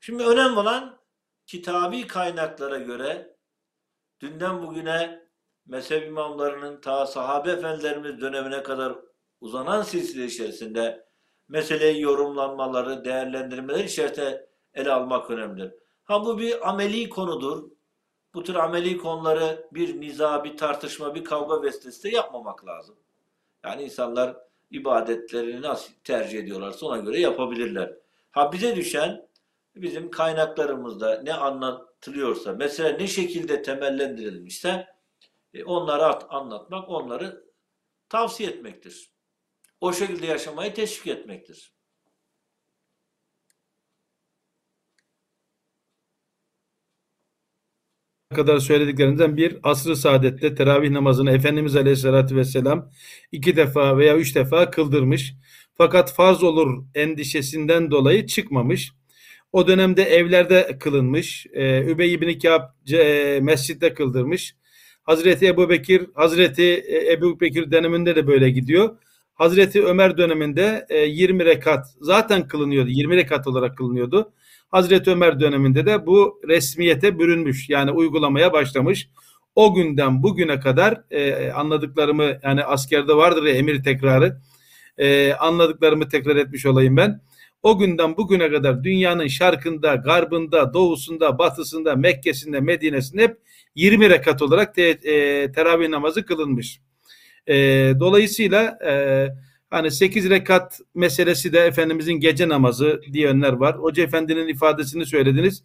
[0.00, 1.00] Şimdi önemli olan
[1.46, 3.36] kitabi kaynaklara göre
[4.20, 5.27] dünden bugüne
[5.68, 8.94] mezhep imamlarının ta sahabe efendilerimiz dönemine kadar
[9.40, 11.06] uzanan silsile içerisinde
[11.48, 15.74] meseleyi yorumlanmaları, değerlendirmeleri içerisinde ele almak önemlidir.
[16.04, 17.70] Ha bu bir ameli konudur.
[18.34, 22.96] Bu tür ameli konuları bir niza, bir tartışma, bir kavga vesilesi de yapmamak lazım.
[23.64, 24.36] Yani insanlar
[24.70, 27.94] ibadetlerini nasıl tercih ediyorlarsa ona göre yapabilirler.
[28.30, 29.28] Ha bize düşen
[29.76, 34.97] bizim kaynaklarımızda ne anlatılıyorsa, mesela ne şekilde temellendirilmişse
[35.58, 37.44] e, onları anlatmak, onları
[38.08, 39.12] tavsiye etmektir.
[39.80, 41.78] O şekilde yaşamayı teşvik etmektir.
[48.38, 52.90] kadar söylediklerinden bir asr-ı saadette teravih namazını Efendimiz Aleyhisselatü Vesselam
[53.32, 55.34] iki defa veya üç defa kıldırmış.
[55.74, 58.92] Fakat farz olur endişesinden dolayı çıkmamış.
[59.52, 61.46] O dönemde evlerde kılınmış.
[61.52, 64.54] Ee, Übey ibn Kâb e, mescitte kıldırmış.
[65.08, 68.96] Hazreti Ebu Bekir, Hazreti e, Ebu Bekir döneminde de böyle gidiyor.
[69.34, 72.90] Hazreti Ömer döneminde 20 e, rekat zaten kılınıyordu.
[72.90, 74.32] 20 rekat olarak kılınıyordu.
[74.68, 77.68] Hazreti Ömer döneminde de bu resmiyete bürünmüş.
[77.68, 79.08] Yani uygulamaya başlamış.
[79.54, 84.40] O günden bugüne kadar e, anladıklarımı yani askerde vardır ya emir tekrarı.
[84.98, 87.20] E, anladıklarımı tekrar etmiş olayım ben.
[87.62, 93.38] O günden bugüne kadar dünyanın şarkında, garbında, doğusunda, batısında, Mekke'sinde, Medine'sinde hep
[93.74, 96.80] 20 rekat olarak te, e, teravih namazı kılınmış.
[97.46, 97.54] E,
[98.00, 98.92] dolayısıyla e,
[99.70, 103.78] hani 8 rekat meselesi de Efendimizin gece namazı diyenler var.
[103.78, 105.64] Hoca Efendi'nin ifadesini söylediniz.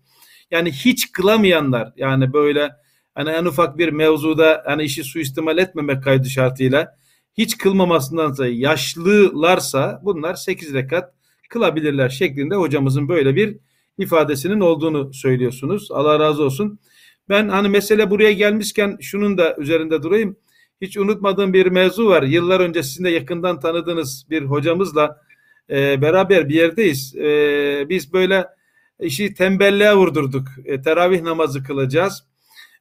[0.52, 2.72] Yani hiç kılamayanlar yani böyle
[3.16, 6.98] hani en ufak bir mevzuda hani işi suistimal etmemek kaydı şartıyla
[7.38, 11.14] hiç kılmamasındansa yaşlılarsa bunlar 8 rekat
[11.54, 13.58] kılabilirler şeklinde hocamızın böyle bir
[13.98, 15.92] ifadesinin olduğunu söylüyorsunuz.
[15.92, 16.80] Allah razı olsun.
[17.30, 20.38] Ben hani mesele buraya gelmişken şunun da üzerinde durayım.
[20.82, 22.24] Hiç unutmadığım bir mevzu var.
[22.24, 25.22] Yıllar önce sizin de yakından tanıdığınız bir hocamızla
[25.70, 27.16] e, beraber bir yerdeyiz.
[27.16, 28.46] E, biz böyle
[29.00, 30.48] işi tembelliğe vurdurduk.
[30.66, 32.24] E, teravih namazı kılacağız.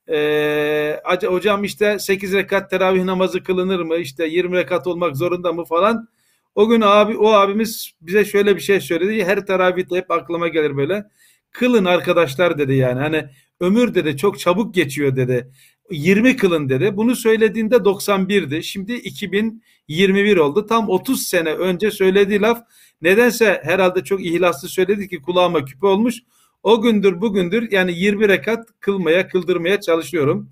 [0.09, 3.97] E, hocam işte 8 rekat teravih namazı kılınır mı?
[3.97, 6.09] İşte 20 rekat olmak zorunda mı falan.
[6.55, 9.25] O gün abi o abimiz bize şöyle bir şey söyledi.
[9.25, 11.05] Her teravihte hep aklıma gelir böyle.
[11.51, 13.01] Kılın arkadaşlar dedi yani.
[13.01, 13.25] Hani
[13.61, 15.51] ömür dedi çok çabuk geçiyor dedi.
[15.91, 16.97] 20 kılın dedi.
[16.97, 18.63] Bunu söylediğinde 91'di.
[18.63, 20.67] Şimdi 2021 oldu.
[20.67, 22.63] Tam 30 sene önce söylediği laf
[23.03, 26.15] nedense herhalde çok ihlaslı söyledi ki kulağıma küpe olmuş.
[26.63, 30.51] O gündür bugündür yani 20 rekat kılmaya kıldırmaya çalışıyorum.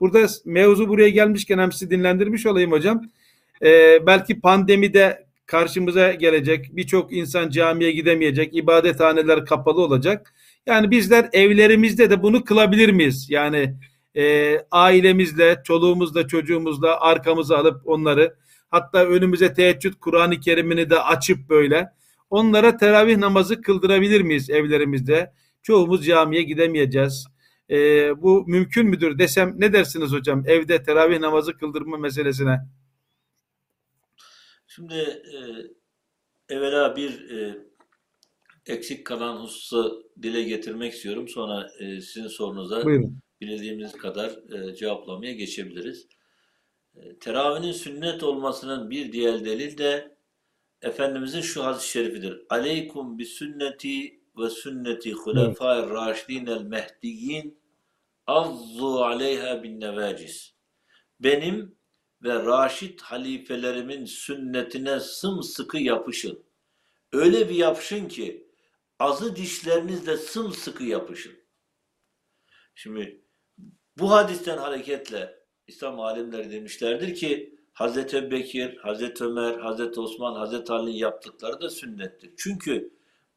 [0.00, 3.02] Burada mevzu buraya gelmişken hem sizi dinlendirmiş olayım hocam.
[3.62, 6.76] Ee, belki pandemide karşımıza gelecek.
[6.76, 8.56] Birçok insan camiye gidemeyecek.
[8.56, 10.34] ibadethaneler kapalı olacak.
[10.66, 13.26] Yani bizler evlerimizde de bunu kılabilir miyiz?
[13.30, 13.74] Yani
[14.16, 18.34] e, ailemizle, çoluğumuzla, çocuğumuzla arkamıza alıp onları
[18.70, 21.88] hatta önümüze teheccüd Kur'an-ı Kerim'ini de açıp böyle
[22.30, 25.32] onlara teravih namazı kıldırabilir miyiz evlerimizde?
[25.62, 27.26] Çoğumuz camiye gidemeyeceğiz.
[27.70, 27.76] E,
[28.22, 32.60] bu mümkün müdür desem ne dersiniz hocam evde teravih namazı kıldırma meselesine?
[34.74, 35.38] Şimdi e,
[36.54, 37.58] evvela bir e,
[38.66, 41.28] eksik kalan hususu dile getirmek istiyorum.
[41.28, 43.18] Sonra e, sizin sorunuza Buyurun.
[43.40, 46.06] bildiğimiz kadar e, cevaplamaya geçebiliriz.
[46.94, 50.16] E, teravihinin sünnet olmasının bir diğer delil de
[50.82, 52.42] Efendimizin şu hadis-i şerifidir.
[52.50, 57.58] Aleykum bi sünneti ve sünneti hulefâir raşidînel mehdiyyin
[58.26, 60.52] azzu aleyha bin nevacis.
[61.20, 61.79] Benim
[62.22, 66.42] ve raşit halifelerimin sünnetine sımsıkı yapışın.
[67.12, 68.46] Öyle bir yapışın ki
[68.98, 71.32] azı dişlerinizle sımsıkı yapışın.
[72.74, 73.20] Şimdi
[73.98, 80.96] bu hadisten hareketle İslam alimleri demişlerdir ki Hazreti Bekir, Hazreti Ömer, Hazreti Osman, Hazreti Ali'nin
[80.96, 82.30] yaptıkları da sünnettir.
[82.36, 82.90] Çünkü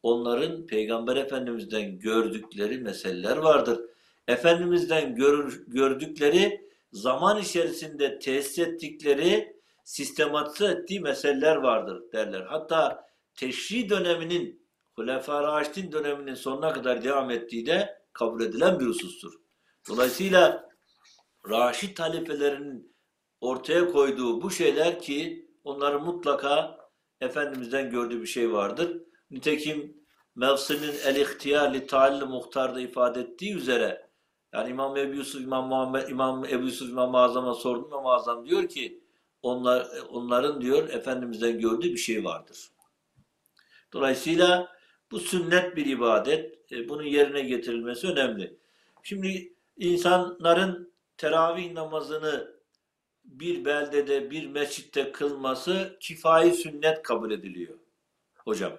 [0.03, 3.79] onların Peygamber Efendimiz'den gördükleri meseleler vardır.
[4.27, 6.62] Efendimiz'den gör, gördükleri
[6.93, 12.41] zaman içerisinde tesis ettikleri, sistematize ettiği meseleler vardır derler.
[12.41, 19.33] Hatta teşri döneminin, Hulefâ Raşidin döneminin sonuna kadar devam ettiği de kabul edilen bir husustur.
[19.89, 20.69] Dolayısıyla
[21.49, 22.95] Raşid halifelerinin
[23.41, 26.77] ortaya koyduğu bu şeyler ki onların mutlaka
[27.21, 29.01] Efendimiz'den gördüğü bir şey vardır.
[29.31, 29.97] Nitekim
[30.35, 34.09] Mevsi'nin el-ihtiyar li ta'alli muhtarda ifade ettiği üzere
[34.53, 37.87] yani İmam Ebu Yusuf, İmam Muhammed, İmam Ebu Yusuf, İmam Azam'a sordum.
[37.87, 39.03] İmam Azam diyor ki
[39.41, 42.69] onlar, onların diyor Efendimiz'den gördüğü bir şey vardır.
[43.93, 44.73] Dolayısıyla
[45.11, 46.71] bu sünnet bir ibadet.
[46.71, 48.57] E, bunun yerine getirilmesi önemli.
[49.03, 52.53] Şimdi insanların teravih namazını
[53.25, 57.77] bir beldede, bir mescitte kılması kifayi sünnet kabul ediliyor.
[58.37, 58.73] Hocam.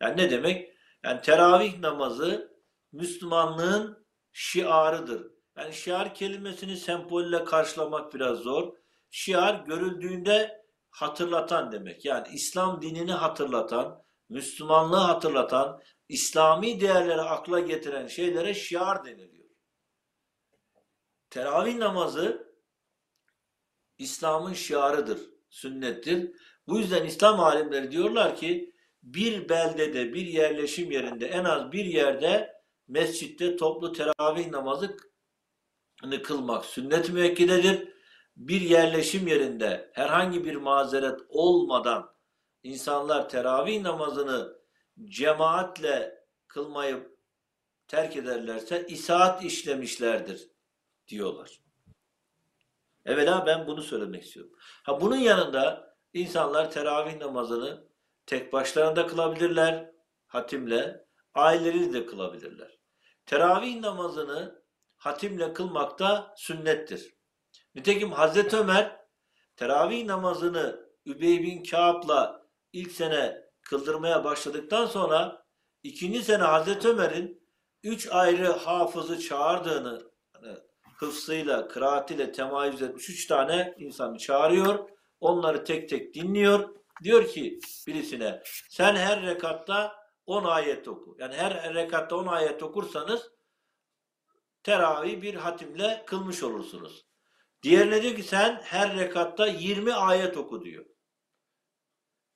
[0.00, 0.74] Yani ne demek?
[1.04, 2.52] Yani teravih namazı
[2.92, 3.99] Müslümanlığın
[4.32, 5.26] şiarıdır.
[5.56, 8.72] Yani şiar kelimesini sembolle karşılamak biraz zor.
[9.10, 12.04] Şiar görüldüğünde hatırlatan demek.
[12.04, 19.50] Yani İslam dinini hatırlatan, Müslümanlığı hatırlatan, İslami değerleri akla getiren şeylere şiar deniliyor.
[21.30, 22.50] Teravih namazı
[23.98, 25.20] İslam'ın şiarıdır,
[25.50, 26.30] sünnettir.
[26.66, 32.49] Bu yüzden İslam alimleri diyorlar ki bir beldede, bir yerleşim yerinde en az bir yerde
[32.90, 34.96] mescitte toplu teravih namazı
[36.22, 37.88] kılmak sünnet müekkidedir.
[38.36, 42.14] Bir yerleşim yerinde herhangi bir mazeret olmadan
[42.62, 44.56] insanlar teravih namazını
[45.04, 47.16] cemaatle kılmayı
[47.88, 50.48] terk ederlerse isaat işlemişlerdir
[51.08, 51.60] diyorlar.
[53.04, 54.52] Evvela ben bunu söylemek istiyorum.
[54.58, 57.84] Ha bunun yanında insanlar teravih namazını
[58.26, 59.90] tek başlarında kılabilirler
[60.26, 62.79] hatimle, aileleriyle de kılabilirler.
[63.30, 64.62] Teravih namazını
[64.96, 67.14] hatimle kılmak da sünnettir.
[67.74, 68.96] Nitekim Hazreti Ömer
[69.56, 75.46] teravih namazını Übey bin Kâb'la ilk sene kıldırmaya başladıktan sonra
[75.82, 77.48] ikinci sene Hazreti Ömer'in
[77.82, 80.56] üç ayrı hafızı çağırdığını hani
[80.96, 84.88] hıfzıyla, kıraatiyle temayüz etmiş üç tane insanı çağırıyor.
[85.20, 86.68] Onları tek tek dinliyor.
[87.02, 89.99] Diyor ki birisine sen her rekatta
[90.30, 91.16] 10 ayet oku.
[91.18, 93.30] Yani her rekatta 10 ayet okursanız
[94.62, 97.06] teravih bir hatimle kılmış olursunuz.
[97.62, 100.84] Diğerine diyor ki sen her rekatta 20 ayet oku diyor.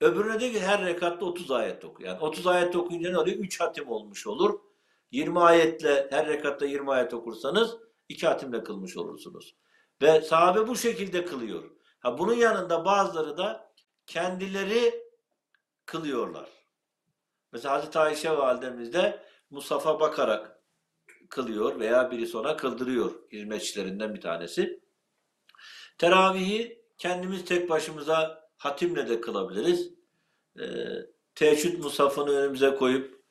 [0.00, 2.02] Öbürüne diyor ki her rekatta 30 ayet oku.
[2.02, 3.36] Yani 30 ayet okuyunca ne oluyor?
[3.36, 4.60] 3 hatim olmuş olur.
[5.10, 7.76] 20 ayetle her rekatta 20 ayet okursanız
[8.08, 9.56] 2 hatimle kılmış olursunuz.
[10.02, 11.70] Ve sahabe bu şekilde kılıyor.
[11.98, 13.72] Ha bunun yanında bazıları da
[14.06, 15.04] kendileri
[15.86, 16.53] kılıyorlar.
[17.54, 20.60] Mesela Hazreti Ayşe validemiz de Musaf'a bakarak
[21.28, 24.80] kılıyor veya birisi ona kıldırıyor hizmetçilerinden bir tanesi.
[25.98, 29.94] Teravihi kendimiz tek başımıza hatimle de kılabiliriz.
[30.60, 30.64] Ee,
[31.34, 33.24] teheccüd musafını önümüze koyup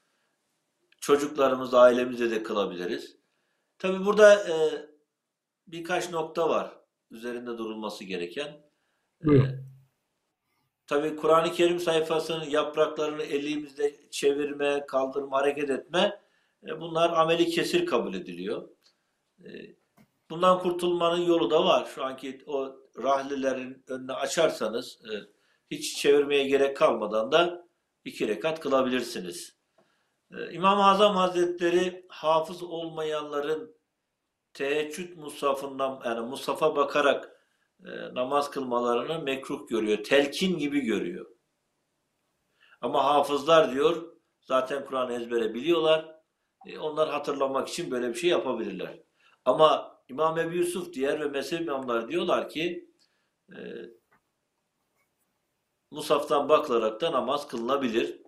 [1.02, 3.18] çocuklarımız, ailemizle de kılabiliriz.
[3.80, 4.54] Tabi burada e,
[5.68, 6.78] birkaç nokta var
[7.12, 8.62] üzerinde durulması gereken.
[9.28, 9.63] Ee,
[10.94, 16.22] Tabi Kur'an-ı Kerim sayfasının yapraklarını elimizde çevirme, kaldırma, hareket etme
[16.68, 18.70] e, bunlar ameli kesir kabul ediliyor.
[19.44, 19.50] E,
[20.30, 21.88] Bundan kurtulmanın yolu da var.
[21.96, 25.12] Şu anki o rahlilerin önüne açarsanız e,
[25.72, 27.68] hiç çevirmeye gerek kalmadan da
[28.06, 29.58] iki rekat kılabilirsiniz.
[30.52, 33.76] İmam-ı Azam Hazretleri hafız olmayanların
[34.54, 37.33] teheccüd musafından yani musafa bakarak
[38.14, 40.04] namaz kılmalarını mekruh görüyor.
[40.04, 41.26] Telkin gibi görüyor.
[42.82, 46.16] Ama hafızlar diyor zaten Kur'an ezbere biliyorlar.
[46.66, 49.04] E, onlar hatırlamak için böyle bir şey yapabilirler.
[49.46, 52.90] Ama İmam Ebu Yusuf diğer ve mezhep imamlar diyorlar ki
[53.52, 53.58] e,
[55.92, 58.22] Musaf'tan bakılarak da namaz kılınabilir.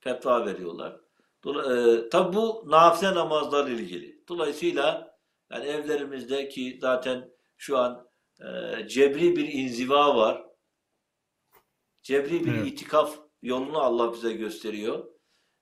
[0.00, 1.00] Fetva veriyorlar.
[1.46, 4.28] E, Tabi bu nafile namazlarla ilgili.
[4.28, 5.16] Dolayısıyla
[5.50, 8.05] yani evlerimizde ki zaten şu an
[8.40, 10.46] e, cebri bir inziva var.
[12.02, 12.66] Cebri bir Evet.
[12.66, 15.06] itikaf yolunu Allah bize gösteriyor.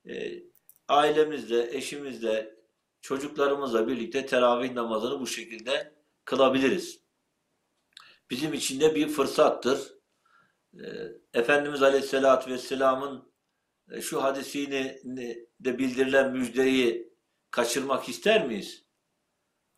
[0.09, 0.43] E,
[0.89, 2.55] ailemizle, eşimizle,
[3.01, 5.95] çocuklarımızla birlikte teravih namazını bu şekilde
[6.25, 7.01] kılabiliriz.
[8.31, 9.95] Bizim için de bir fırsattır.
[10.75, 10.85] E,
[11.35, 13.33] Efendimiz Aleyhisselatü Vesselam'ın
[13.91, 15.01] e, şu hadisini
[15.61, 17.14] de bildirilen müjdeyi
[17.51, 18.84] kaçırmak ister miyiz?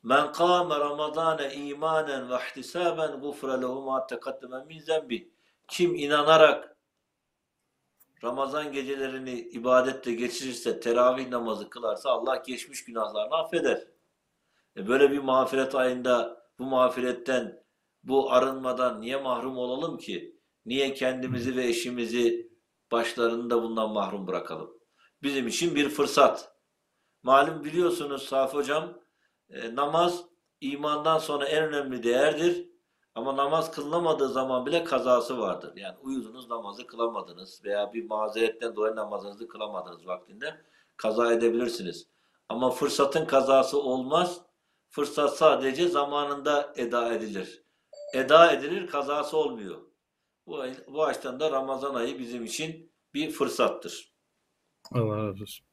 [0.07, 5.33] Men kâme Ramazâne imanen ve ihtisâben gufre lehu mâ tekaddeme min zembi.
[5.69, 6.77] Kim inanarak
[8.25, 13.89] Ramazan gecelerini ibadette geçirirse, teravih namazı kılarsa Allah geçmiş günahlarını affeder.
[14.77, 17.63] E böyle bir mağfiret ayında bu mağfiretten,
[18.03, 20.41] bu arınmadan niye mahrum olalım ki?
[20.67, 22.51] Niye kendimizi ve eşimizi
[22.93, 24.71] başlarında bundan mahrum bırakalım?
[25.23, 26.53] Bizim için bir fırsat.
[27.23, 29.06] Malum biliyorsunuz Saf Hocam,
[29.51, 30.25] e, namaz
[30.61, 32.69] imandan sonra en önemli değerdir.
[33.15, 35.73] Ama namaz kılınamadığı zaman bile kazası vardır.
[35.77, 40.61] Yani uyudunuz namazı kılamadınız veya bir mazeretten dolayı namazınızı kılamadınız vaktinde
[40.97, 42.07] kaza edebilirsiniz.
[42.49, 44.41] Ama fırsatın kazası olmaz.
[44.89, 47.63] Fırsat sadece zamanında eda edilir.
[48.15, 49.81] Eda edilir, kazası olmuyor.
[50.47, 54.13] Bu, bu açıdan da Ramazan ayı bizim için bir fırsattır.
[54.93, 55.67] Allah razı olsun.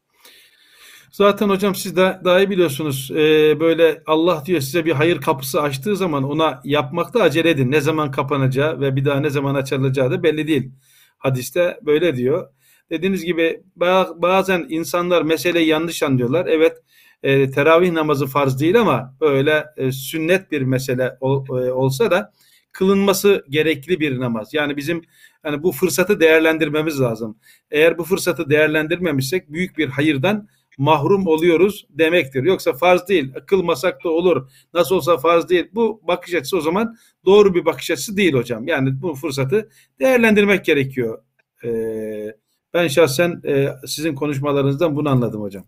[1.11, 3.11] Zaten hocam siz de daha iyi biliyorsunuz.
[3.11, 7.71] Ee, böyle Allah diyor size bir hayır kapısı açtığı zaman ona yapmakta acele edin.
[7.71, 10.71] Ne zaman kapanacağı ve bir daha ne zaman açılacağı da belli değil.
[11.17, 12.47] Hadiste böyle diyor.
[12.89, 16.45] Dediğiniz gibi ba- bazen insanlar meseleyi yanlış anlıyorlar.
[16.49, 16.77] Evet
[17.23, 22.33] e, teravih namazı farz değil ama böyle e, sünnet bir mesele ol- e, olsa da
[22.71, 24.53] kılınması gerekli bir namaz.
[24.53, 25.01] Yani bizim
[25.45, 27.37] yani bu fırsatı değerlendirmemiz lazım.
[27.71, 30.47] Eğer bu fırsatı değerlendirmemişsek büyük bir hayırdan
[30.77, 32.43] mahrum oluyoruz demektir.
[32.43, 33.33] Yoksa farz değil.
[33.47, 34.49] Kılmasak da olur.
[34.73, 35.69] Nasıl olsa farz değil.
[35.73, 38.67] Bu bakış açısı o zaman doğru bir bakış açısı değil hocam.
[38.67, 39.69] Yani bu fırsatı
[39.99, 41.23] değerlendirmek gerekiyor.
[41.63, 42.35] Ee,
[42.73, 45.65] ben şahsen e, sizin konuşmalarınızdan bunu anladım hocam.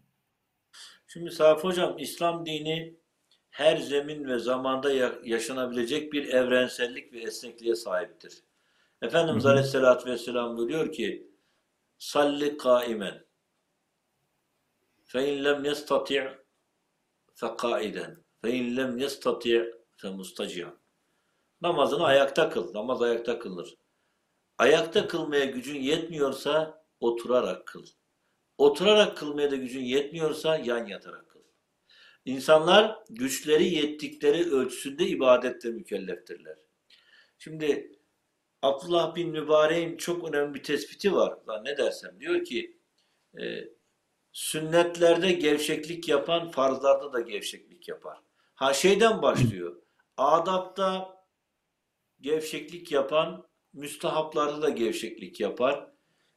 [1.07, 2.95] Şimdi Safi Hocam, İslam dini
[3.49, 8.33] her zemin ve zamanda ya- yaşanabilecek bir evrensellik ve esnekliğe sahiptir.
[9.01, 9.51] Efendimiz Hı hı.
[9.51, 11.27] Aleyhisselatü Vesselam buyuruyor ki
[11.97, 13.24] salli kaimen
[17.35, 20.79] fe kaiden fe in lem yestati' fe mustaci'an
[21.61, 22.73] Namazını ayakta kıl.
[22.73, 23.75] Namaz ayakta kılınır.
[24.57, 27.85] Ayakta kılmaya gücün yetmiyorsa oturarak kıl.
[28.57, 31.39] Oturarak kılmaya da gücün yetmiyorsa yan yatarak kıl.
[32.25, 36.57] İnsanlar güçleri yettikleri ölçüsünde ibadetle mükelleftirler.
[37.37, 37.99] Şimdi
[38.61, 41.37] Abdullah bin Mübarek'in çok önemli bir tespiti var.
[41.47, 42.79] Lan ne dersem diyor ki
[43.41, 43.43] e,
[44.35, 48.17] sünnetlerde gevşeklik yapan farzlarda da gevşeklik yapar.
[48.55, 49.81] Ha şeyden başlıyor.
[50.17, 51.15] Adapta
[52.21, 55.91] gevşeklik yapan müstahaplarda da gevşeklik yapar.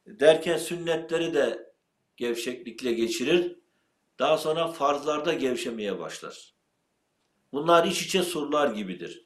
[0.05, 1.73] Derken sünnetleri de
[2.17, 3.59] gevşeklikle geçirir.
[4.19, 6.53] Daha sonra farzlarda gevşemeye başlar.
[7.53, 9.25] Bunlar iç içe surlar gibidir.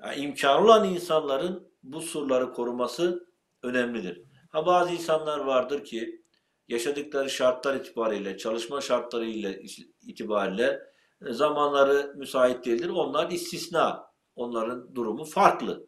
[0.00, 3.28] Yani imkanı olan insanların bu surları koruması
[3.62, 4.22] önemlidir.
[4.48, 6.23] Ha bazı insanlar vardır ki
[6.68, 9.62] yaşadıkları şartlar itibariyle, çalışma şartları ile
[10.02, 10.80] itibariyle
[11.26, 12.88] e, zamanları müsait değildir.
[12.88, 14.14] Onlar istisna.
[14.36, 15.86] Onların durumu farklı.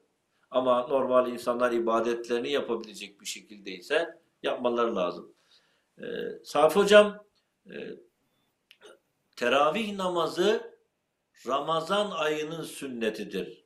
[0.51, 5.35] Ama normal insanlar ibadetlerini yapabilecek bir şekilde ise yapmaları lazım.
[5.99, 6.05] Ee,
[6.45, 7.25] Safi Hocam
[7.67, 7.75] e,
[9.37, 10.77] teravih namazı
[11.47, 13.65] Ramazan ayının sünnetidir.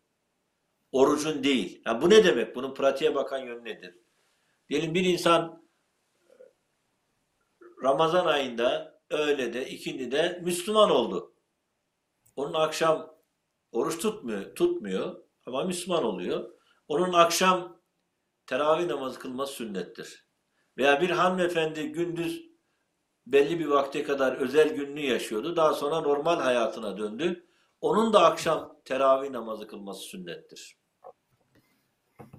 [0.93, 1.83] Orucun değil.
[1.87, 2.57] Yani bu ne demek?
[2.57, 3.95] Bunun pratiğe bakan yönü nedir?
[4.69, 5.60] Diyelim bir insan
[7.83, 11.35] Ramazan ayında öğlede, ikindide Müslüman oldu.
[12.37, 13.15] Onun akşam
[13.73, 16.51] oruç tutmuyor, tutmuyor ama Müslüman oluyor.
[16.89, 17.81] Onun akşam
[18.47, 20.27] teravih namazı kılması sünnettir.
[20.77, 22.51] Veya bir hanımefendi gündüz
[23.27, 25.57] belli bir vakte kadar özel gününü yaşıyordu.
[25.57, 27.47] Daha sonra normal hayatına döndü.
[27.81, 30.77] Onun da akşam teravih namazı kılması sünnettir.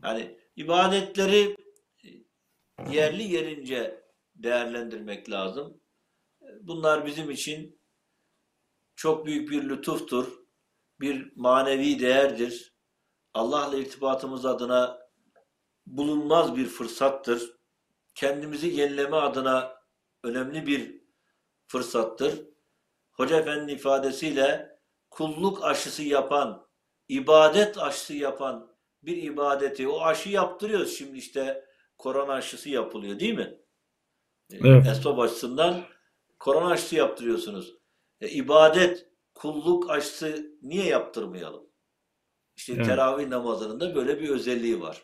[0.03, 1.55] Yani ibadetleri
[2.91, 4.00] yerli yerince
[4.43, 5.81] değerlendirmek lazım.
[6.61, 7.81] Bunlar bizim için
[8.95, 10.41] çok büyük bir lütuftur,
[10.99, 12.75] bir manevi değerdir.
[13.33, 14.99] Allah'la irtibatımız adına
[15.85, 17.57] bulunmaz bir fırsattır.
[18.15, 19.75] Kendimizi yenileme adına
[20.23, 21.01] önemli bir
[21.67, 22.45] fırsattır.
[23.11, 24.79] Hoca Efendi'nin ifadesiyle
[25.09, 26.67] kulluk aşısı yapan,
[27.09, 28.71] ibadet aşısı yapan
[29.03, 31.65] bir ibadeti, o aşı yaptırıyoruz şimdi işte
[31.97, 33.60] korona aşısı yapılıyor değil mi?
[34.63, 34.87] Evet.
[34.87, 35.81] Esbab açısından
[36.39, 37.73] korona aşısı yaptırıyorsunuz.
[38.21, 41.63] E, ibadet, kulluk aşısı niye yaptırmayalım?
[42.55, 42.85] İşte evet.
[42.85, 45.03] teravih namazının da böyle bir özelliği var.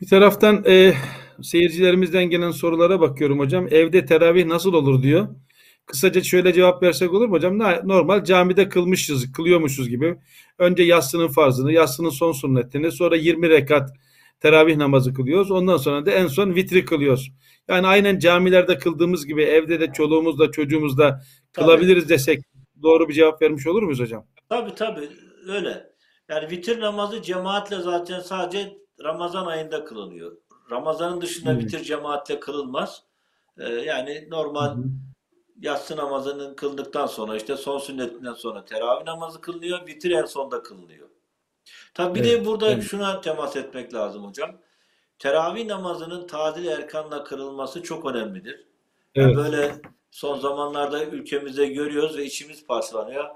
[0.00, 0.94] Bir taraftan e,
[1.42, 3.68] seyircilerimizden gelen sorulara bakıyorum hocam.
[3.70, 5.28] Evde teravih nasıl olur diyor.
[5.86, 7.58] Kısaca şöyle cevap versek olur mu hocam?
[7.84, 10.18] Normal camide kılmışız, kılıyormuşuz gibi.
[10.58, 13.90] Önce yatsının farzını, yatsının son sünnetini, sonra 20 rekat
[14.42, 15.50] teravih namazı kılıyoruz.
[15.50, 17.32] Ondan sonra da en son vitri kılıyoruz.
[17.68, 21.20] Yani aynen camilerde kıldığımız gibi evde de çoluğumuzla çocuğumuzla
[21.52, 22.40] kılabiliriz desek
[22.82, 24.26] doğru bir cevap vermiş olur muyuz hocam?
[24.48, 25.08] Tabii tabii
[25.48, 25.92] öyle.
[26.28, 30.36] Yani vitir namazı cemaatle zaten sadece Ramazan ayında kılınıyor.
[30.70, 31.58] Ramazanın dışında hmm.
[31.58, 33.02] vitir cemaatle kılınmaz.
[33.58, 34.84] Ee, yani normal hmm.
[35.60, 39.86] yatsı namazının kıldıktan sonra işte son sünnetinden sonra teravih namazı kılınıyor.
[39.86, 41.08] Vitir en sonda kılınıyor.
[41.94, 42.84] Tabi bir evet, de burada evet.
[42.84, 44.60] şuna temas etmek lazım hocam.
[45.18, 48.68] Teravih namazının tadil erkanla kırılması çok önemlidir.
[49.14, 49.36] Evet.
[49.36, 49.80] böyle
[50.10, 53.30] son zamanlarda ülkemizde görüyoruz ve içimiz parçalanıyor.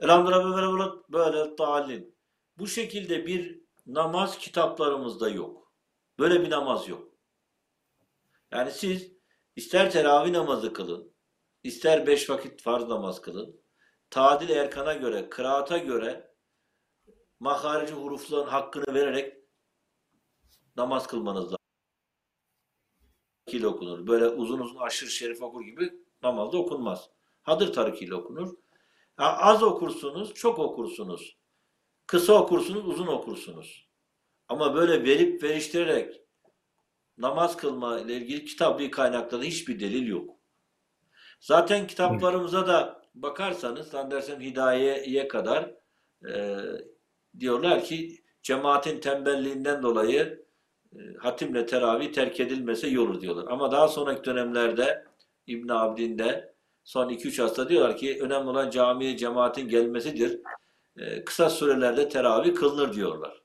[0.00, 2.14] Elhamdülillah böyle talin.
[2.58, 5.72] Bu şekilde bir namaz kitaplarımızda yok.
[6.18, 7.08] Böyle bir namaz yok.
[8.52, 9.12] Yani siz
[9.56, 11.12] ister teravih namazı kılın,
[11.62, 13.62] ister beş vakit farz namaz kılın.
[14.10, 16.31] Tadil erkana göre, kıraata göre
[17.42, 19.36] maharici hurufların hakkını vererek
[20.76, 21.58] namaz kılmanız lazım.
[23.64, 24.06] okunur.
[24.06, 27.10] Böyle uzun uzun aşırı şerif okur gibi namazda okunmaz.
[27.42, 28.54] Hadır tarık ile okunur.
[29.20, 31.36] Ya az okursunuz, çok okursunuz.
[32.06, 33.88] Kısa okursunuz, uzun okursunuz.
[34.48, 36.20] Ama böyle verip veriştirerek
[37.18, 40.36] namaz kılma ile ilgili kitaplı kaynaklarda hiçbir delil yok.
[41.40, 45.74] Zaten kitaplarımıza da bakarsanız, zannedersem Hidaye'ye kadar
[46.28, 46.60] e,
[47.40, 50.44] diyorlar ki cemaatin tembelliğinden dolayı
[50.96, 53.46] e, hatimle teravih terk edilmese iyi olur diyorlar.
[53.50, 55.04] Ama daha sonraki dönemlerde
[55.46, 56.54] İbn Abdin'de
[56.84, 60.40] son 2-3 hasta diyorlar ki önemli olan camiye cemaatin gelmesidir.
[60.96, 63.42] E, kısa sürelerde teravih kılınır diyorlar.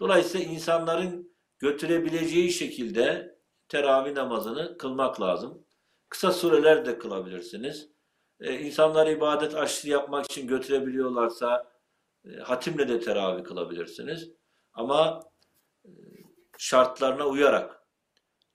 [0.00, 5.64] Dolayısıyla insanların götürebileceği şekilde teravih namazını kılmak lazım.
[6.08, 7.88] Kısa sürelerde kılabilirsiniz.
[8.40, 11.73] Ee, insanlar ibadet aşırı yapmak için götürebiliyorlarsa
[12.42, 14.30] hatimle de teravih kılabilirsiniz.
[14.72, 15.20] Ama
[15.84, 15.90] e,
[16.58, 17.80] şartlarına uyarak.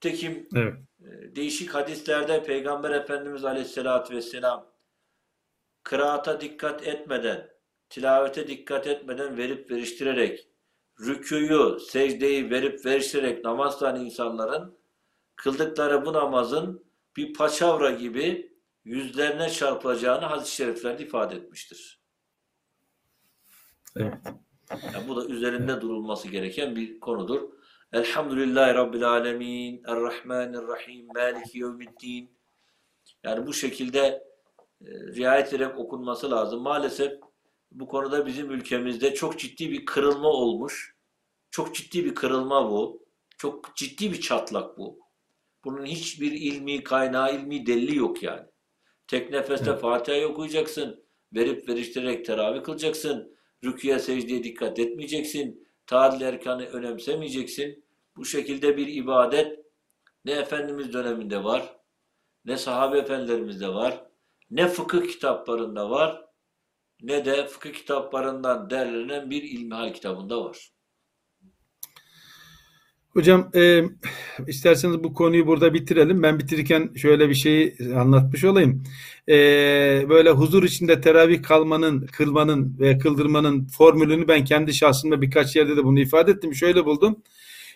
[0.02, 0.74] Tekim evet.
[1.00, 4.72] E, değişik hadislerde Peygamber Efendimiz Aleyhisselatü Vesselam
[5.84, 7.50] kıraata dikkat etmeden,
[7.90, 10.48] tilavete dikkat etmeden verip veriştirerek,
[11.00, 14.80] rüküyü, secdeyi verip veriştirerek namaz kılan insanların
[15.36, 18.54] kıldıkları bu namazın bir paçavra gibi
[18.84, 21.99] yüzlerine çarpılacağını hadis-i şeriflerde ifade etmiştir.
[23.96, 24.14] Evet.
[24.94, 27.50] Yani bu da üzerinde durulması gereken bir konudur.
[27.94, 32.32] Elhamdülillahi Rabbil Alemin, Errahmanirrahim, Maliki Yevmiddin.
[33.24, 34.00] Yani bu şekilde
[34.82, 36.62] e, riayet ederek okunması lazım.
[36.62, 37.14] Maalesef
[37.72, 40.96] bu konuda bizim ülkemizde çok ciddi bir kırılma olmuş.
[41.52, 43.06] Çok ciddi bir kırılma bu.
[43.38, 45.00] Çok ciddi bir çatlak bu.
[45.64, 48.48] Bunun hiçbir ilmi kaynağı, ilmi delili yok yani.
[49.08, 49.82] Tek nefeste evet.
[49.82, 51.04] Fatiha'yı okuyacaksın.
[51.34, 57.84] Verip veriştirerek teravih kılacaksın rüküye secdeye dikkat etmeyeceksin, tadil erkanı önemsemeyeceksin.
[58.18, 59.60] Bu şekilde bir ibadet
[60.26, 61.76] ne Efendimiz döneminde var,
[62.46, 64.06] ne sahabe efendilerimizde var,
[64.52, 66.26] ne fıkıh kitaplarında var,
[67.02, 70.72] ne de fıkıh kitaplarından derlenen bir ilmihal kitabında var.
[73.14, 73.84] Hocam e,
[74.48, 76.24] isterseniz bu konuyu burada bitirelim.
[76.24, 78.84] Ben bitirirken şöyle bir şeyi anlatmış olayım.
[79.30, 79.36] E,
[80.10, 85.84] böyle huzur içinde teravih kalmanın, kılmanın ve kıldırmanın formülünü ben kendi şahsımda birkaç yerde de
[85.84, 86.56] bunu ifade ettim.
[86.56, 87.24] Şöyle buldum.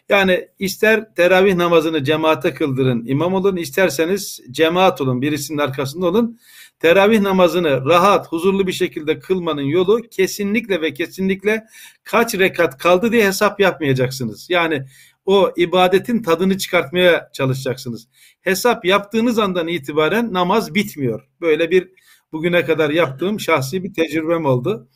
[0.09, 6.39] Yani ister teravih namazını cemaate kıldırın, imam olun, isterseniz cemaat olun, birisinin arkasında olun.
[6.79, 11.63] Teravih namazını rahat, huzurlu bir şekilde kılmanın yolu kesinlikle ve kesinlikle
[12.03, 14.49] kaç rekat kaldı diye hesap yapmayacaksınız.
[14.49, 14.85] Yani
[15.25, 18.07] o ibadetin tadını çıkartmaya çalışacaksınız.
[18.41, 21.27] Hesap yaptığınız andan itibaren namaz bitmiyor.
[21.41, 21.89] Böyle bir
[22.31, 24.87] bugüne kadar yaptığım şahsi bir tecrübem oldu.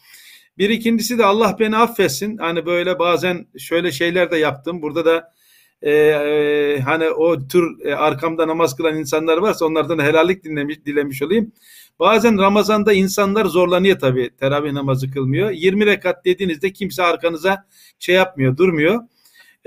[0.58, 2.38] Bir ikincisi de Allah beni affetsin.
[2.38, 4.82] Hani böyle bazen şöyle şeyler de yaptım.
[4.82, 5.34] Burada da
[5.82, 11.22] e, e, hani o tür e, arkamda namaz kılan insanlar varsa onlardan helallik dinlemiş, dilemiş
[11.22, 11.52] olayım.
[12.00, 14.30] Bazen Ramazan'da insanlar zorlanıyor tabii.
[14.40, 15.50] Teravih namazı kılmıyor.
[15.50, 17.66] 20 rekat dediğinizde kimse arkanıza
[18.00, 19.04] şey yapmıyor, durmuyor.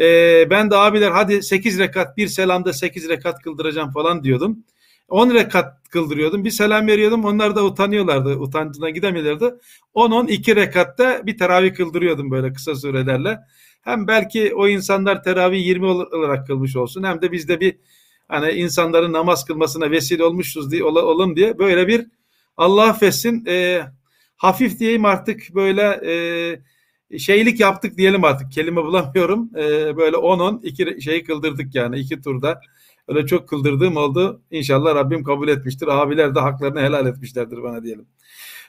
[0.01, 4.65] Ee, ben de abiler hadi 8 rekat bir selamda 8 rekat kıldıracağım falan diyordum.
[5.09, 6.45] 10 rekat kıldırıyordum.
[6.45, 7.25] Bir selam veriyordum.
[7.25, 8.37] Onlar da utanıyorlardı.
[8.37, 9.61] Utancına gidemiyorlardı.
[9.95, 13.39] 10-12 rekatta bir teravih kıldırıyordum böyle kısa sürelerle.
[13.83, 17.77] Hem belki o insanlar teravih 20 olarak kılmış olsun hem de biz de bir
[18.29, 22.07] hani insanların namaz kılmasına vesile olmuşuz diye olalım diye böyle bir
[22.57, 23.83] Allah affetsin e,
[24.37, 26.15] hafif diyeyim artık böyle e,
[27.19, 29.51] şeylik yaptık diyelim artık kelime bulamıyorum.
[29.57, 32.61] E, böyle 10-10 iki şeyi kıldırdık yani iki turda.
[33.09, 34.43] Öyle çok kıldırdığım oldu.
[34.51, 35.89] İnşallah Rabbim kabul etmiştir.
[35.89, 38.07] Abiler de haklarını helal etmişlerdir bana diyelim.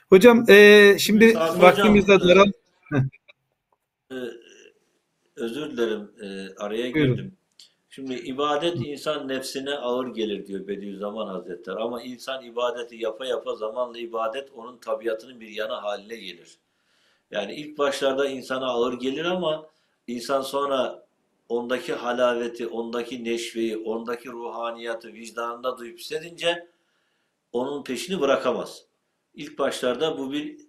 [0.08, 2.52] Hocam e, şimdi vaktimizde daral.
[4.12, 4.16] E,
[5.36, 7.32] özür dilerim e, araya girdim.
[7.90, 11.76] Şimdi ibadet insan nefsine ağır gelir diyor Bediüzzaman Hazretleri.
[11.76, 16.58] Ama insan ibadeti yapa yapa zamanla ibadet onun tabiatının bir yana haline gelir.
[17.32, 19.66] Yani ilk başlarda insana ağır gelir ama
[20.06, 21.06] insan sonra
[21.48, 26.68] ondaki halaveti, ondaki neşveyi, ondaki ruhaniyatı vicdanında duyup hissedince
[27.52, 28.84] onun peşini bırakamaz.
[29.34, 30.60] İlk başlarda bu bir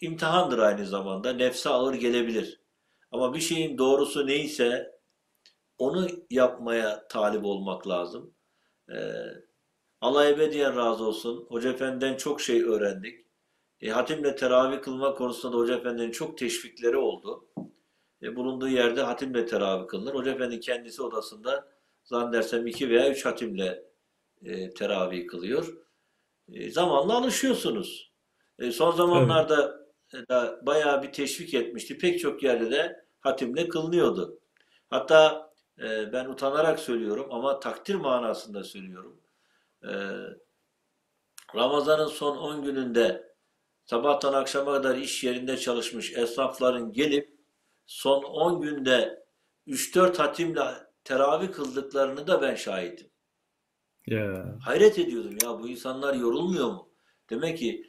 [0.00, 1.32] imtihandır aynı zamanda.
[1.32, 2.60] Nefse ağır gelebilir.
[3.12, 4.98] Ama bir şeyin doğrusu neyse
[5.78, 8.34] onu yapmaya talip olmak lazım.
[8.90, 8.94] Ee,
[10.00, 11.46] Allah ebediyen razı olsun.
[11.48, 13.29] Hoca Efendi'den çok şey öğrendik.
[13.80, 17.48] E, hatimle teravih kılma konusunda da Hoca Efendi'nin çok teşvikleri oldu.
[18.22, 20.14] E, bulunduğu yerde hatimle teravih kılınır.
[20.14, 21.68] Hoca Efendi kendisi odasında
[22.04, 23.84] zannedersem iki veya üç hatimle
[24.44, 25.76] e, teravih kılıyor.
[26.52, 28.12] E, zamanla alışıyorsunuz.
[28.58, 30.28] E, son zamanlarda evet.
[30.28, 31.98] da bayağı bir teşvik etmişti.
[31.98, 34.38] Pek çok yerde de hatimle kılınıyordu.
[34.90, 39.20] Hatta e, ben utanarak söylüyorum ama takdir manasında söylüyorum.
[39.82, 39.90] E,
[41.54, 43.29] Ramazan'ın son 10 gününde
[43.90, 47.36] sabahtan akşama kadar iş yerinde çalışmış esnafların gelip
[47.86, 49.24] son 10 günde
[49.66, 50.62] 3-4 hatimle
[51.04, 53.06] teravih kıldıklarını da ben şahidim.
[54.06, 54.60] Yeah.
[54.60, 56.88] Hayret ediyordum ya bu insanlar yorulmuyor mu?
[57.30, 57.86] Demek ki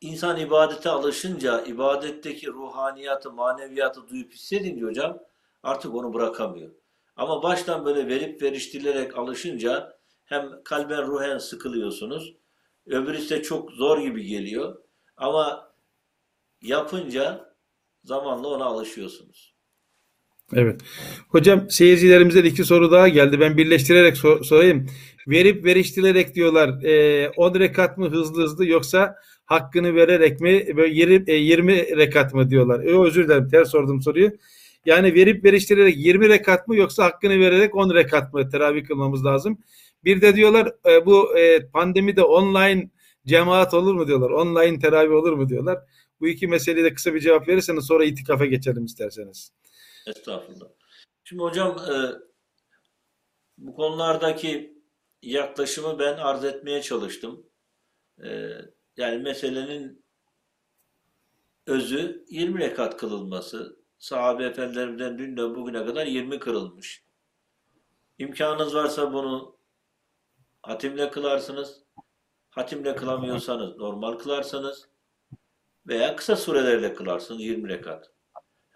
[0.00, 5.18] insan ibadete alışınca ibadetteki ruhaniyatı, maneviyatı duyup hissedince hocam
[5.62, 6.70] artık onu bırakamıyor.
[7.16, 12.36] Ama baştan böyle verip veriştirilerek alışınca hem kalben ruhen sıkılıyorsunuz.
[12.86, 14.83] Öbürü ise çok zor gibi geliyor.
[15.16, 15.72] Ama
[16.62, 17.54] yapınca
[18.04, 19.54] zamanla ona alışıyorsunuz.
[20.52, 20.80] Evet.
[21.28, 23.40] Hocam seyircilerimizden iki soru daha geldi.
[23.40, 24.86] Ben birleştirerek sor sorayım.
[25.26, 26.82] Verip veriştirerek diyorlar.
[26.82, 32.34] E, 10 rekat mı hızlı hızlı yoksa hakkını vererek mi böyle 20, e, 20 rekat
[32.34, 32.80] mı diyorlar.
[32.80, 34.30] E, özür dilerim ters sordum soruyu.
[34.86, 39.58] Yani verip veriştirerek 20 rekat mı yoksa hakkını vererek 10 rekat mı teravih kılmamız lazım.
[40.04, 42.90] Bir de diyorlar e, bu e, pandemide online
[43.26, 44.30] cemaat olur mu diyorlar.
[44.30, 45.78] Online teravih olur mu diyorlar.
[46.20, 49.52] Bu iki meseleye de kısa bir cevap verirseniz sonra itikafa geçelim isterseniz.
[50.06, 50.66] Estağfurullah.
[51.24, 51.94] Şimdi hocam e,
[53.58, 54.78] bu konulardaki
[55.22, 57.46] yaklaşımı ben arz etmeye çalıştım.
[58.24, 58.50] E,
[58.96, 60.04] yani meselenin
[61.66, 63.84] özü 20 rekat kılınması.
[63.98, 67.04] Sahabe efendilerimden dün de bugüne kadar 20 kırılmış.
[68.18, 69.56] İmkanınız varsa bunu
[70.62, 71.83] hatimle kılarsınız.
[72.54, 74.88] Hatimle kılamıyorsanız normal kılarsınız.
[75.86, 78.10] Veya kısa surelerle kılarsınız 20 rekat.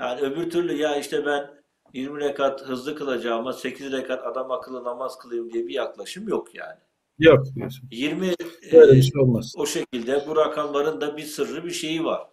[0.00, 1.62] Yani öbür türlü ya işte ben
[1.92, 6.78] 20 rekat hızlı kılacağıma 8 rekat adam akıllı namaz kılayım diye bir yaklaşım yok yani.
[7.18, 7.46] Yok.
[7.90, 8.32] 20
[8.72, 9.52] Böyle bir şey olmaz.
[9.56, 12.28] o şekilde bu rakamların da bir sırrı bir şeyi var.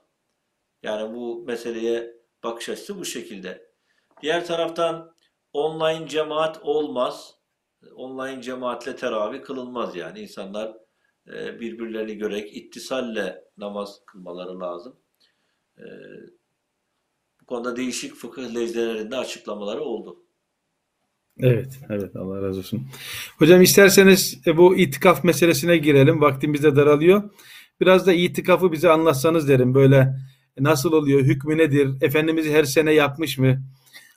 [0.83, 3.71] Yani bu meseleye bakış açısı bu şekilde.
[4.21, 5.15] Diğer taraftan
[5.53, 7.35] online cemaat olmaz.
[7.95, 10.19] Online cemaatle teravih kılınmaz yani.
[10.19, 10.84] insanlar e,
[11.27, 14.95] birbirlerini görerek ittisalle namaz kılmaları lazım.
[15.77, 15.83] E,
[17.41, 20.25] bu konuda değişik fıkıh lezzelerinde açıklamaları oldu.
[21.39, 22.87] Evet, evet Allah razı olsun.
[23.37, 26.21] Hocam isterseniz e, bu itikaf meselesine girelim.
[26.21, 27.29] Vaktimiz de daralıyor.
[27.81, 29.73] Biraz da itikafı bize anlatsanız derim.
[29.73, 30.15] Böyle
[30.59, 33.63] nasıl oluyor, hükmü nedir, Efendimiz her sene yapmış mı?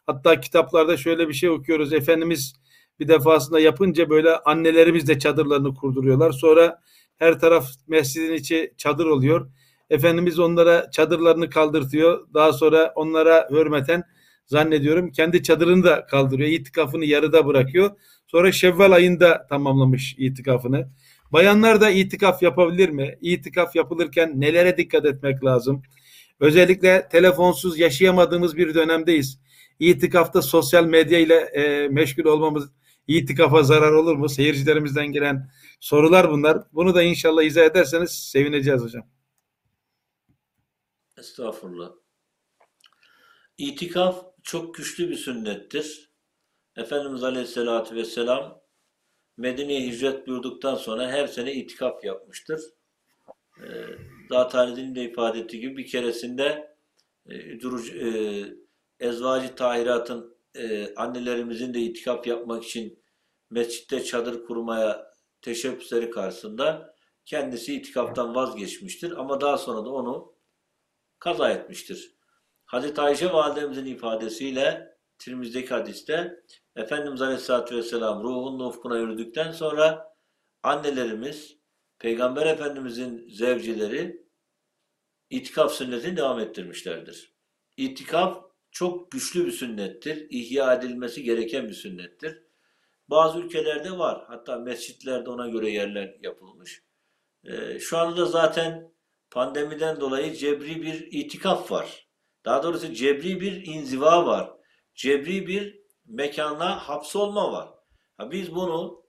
[0.06, 1.92] Hatta kitaplarda şöyle bir şey okuyoruz.
[1.92, 2.54] Efendimiz
[3.00, 6.32] bir defasında yapınca böyle annelerimiz de çadırlarını kurduruyorlar.
[6.32, 6.82] Sonra
[7.18, 9.50] her taraf mescidin içi çadır oluyor.
[9.90, 12.26] Efendimiz onlara çadırlarını kaldırtıyor.
[12.34, 14.02] Daha sonra onlara hürmeten
[14.46, 16.48] zannediyorum kendi çadırını da kaldırıyor.
[16.48, 17.90] İtikafını yarıda bırakıyor.
[18.26, 20.88] Sonra Şevval ayında tamamlamış itikafını.
[21.32, 23.18] Bayanlar da itikaf yapabilir mi?
[23.20, 25.82] İtikaf yapılırken nelere dikkat etmek lazım?
[26.40, 29.40] Özellikle telefonsuz yaşayamadığımız bir dönemdeyiz.
[29.78, 32.70] İtikafta sosyal medya ile e, meşgul olmamız
[33.06, 34.28] itikafa zarar olur mu?
[34.28, 35.50] Seyircilerimizden gelen
[35.80, 36.62] sorular bunlar.
[36.72, 39.10] Bunu da inşallah izah ederseniz sevineceğiz hocam.
[41.18, 41.92] Estağfurullah.
[43.58, 46.12] İtikaf çok güçlü bir sünnettir.
[46.76, 48.60] Efendimiz Aleyhisselatü Vesselam
[49.36, 52.60] Medine'ye hicret buyurduktan sonra her sene itikaf yapmıştır.
[53.62, 53.84] Ee,
[54.30, 56.76] Zaten de ifade ettiği gibi bir keresinde
[57.26, 58.08] e, durucu, e,
[59.00, 63.02] Ezvacı Tahirat'ın e, annelerimizin de itikaf yapmak için
[63.50, 65.12] mescitte çadır kurmaya
[65.48, 66.94] teşebbüsleri karşısında
[67.24, 69.12] kendisi itikaftan vazgeçmiştir.
[69.20, 70.34] Ama daha sonra da onu
[71.18, 72.16] kaza etmiştir.
[72.64, 76.44] Hazreti Ayşe validemizin ifadesiyle Tirmizdeki hadiste
[76.76, 80.14] Efendimiz Aleyhisselatü Vesselam ruhun ufkuna yürüdükten sonra
[80.62, 81.56] annelerimiz
[81.98, 84.26] Peygamber Efendimizin zevcileri
[85.30, 87.34] itikaf sünnetini devam ettirmişlerdir.
[87.76, 90.26] İtikaf çok güçlü bir sünnettir.
[90.30, 92.42] İhya edilmesi gereken bir sünnettir.
[93.10, 94.24] Bazı ülkelerde var.
[94.28, 96.82] Hatta mescitlerde ona göre yerler yapılmış.
[97.44, 98.92] Ee, şu anda zaten
[99.30, 102.08] pandemiden dolayı cebri bir itikaf var.
[102.44, 104.50] Daha doğrusu cebri bir inziva var.
[104.94, 107.68] Cebri bir mekana hapsolma var.
[108.30, 109.04] Biz bunu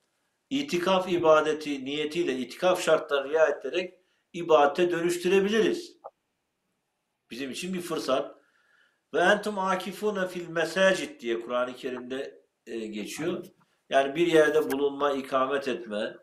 [0.50, 3.94] itikaf ibadeti niyetiyle itikaf şartlarına riayet ederek
[4.34, 6.00] ibadete dönüştürebiliriz.
[7.32, 8.40] Bizim için bir fırsat.
[9.14, 13.46] Ve entum akifune fil mesacit diye Kur'an-ı Kerim'de e, geçiyor.
[13.90, 16.18] Yani bir yerde bulunma, ikamet etme.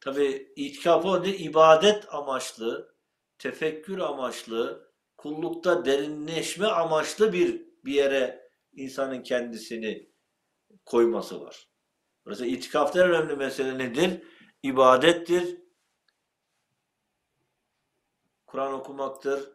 [0.00, 1.36] Tabi itikaf o ne?
[1.36, 2.96] ibadet amaçlı,
[3.38, 10.10] tefekkür amaçlı, kullukta derinleşme amaçlı bir bir yere insanın kendisini
[10.84, 11.68] koyması var.
[12.24, 14.22] Burası itikafta en önemli mesele nedir?
[14.62, 15.58] İbadettir.
[18.46, 19.52] Kur'an okumaktır.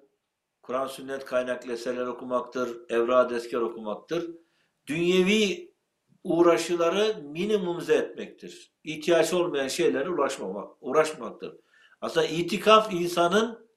[0.61, 2.89] Kur'an sünnet kaynaklı eserler okumaktır.
[2.89, 4.31] Evrad esker okumaktır.
[4.87, 5.70] Dünyevi
[6.23, 8.73] uğraşıları minimumze etmektir.
[8.83, 11.57] İhtiyaç olmayan şeylere ulaşmamak, uğraşmaktır.
[12.01, 13.71] Aslında itikaf insanın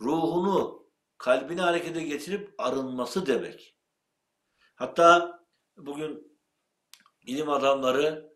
[0.00, 0.88] ruhunu,
[1.18, 3.76] kalbini harekete getirip arınması demek.
[4.74, 5.40] Hatta
[5.76, 6.38] bugün
[7.26, 8.32] ilim adamları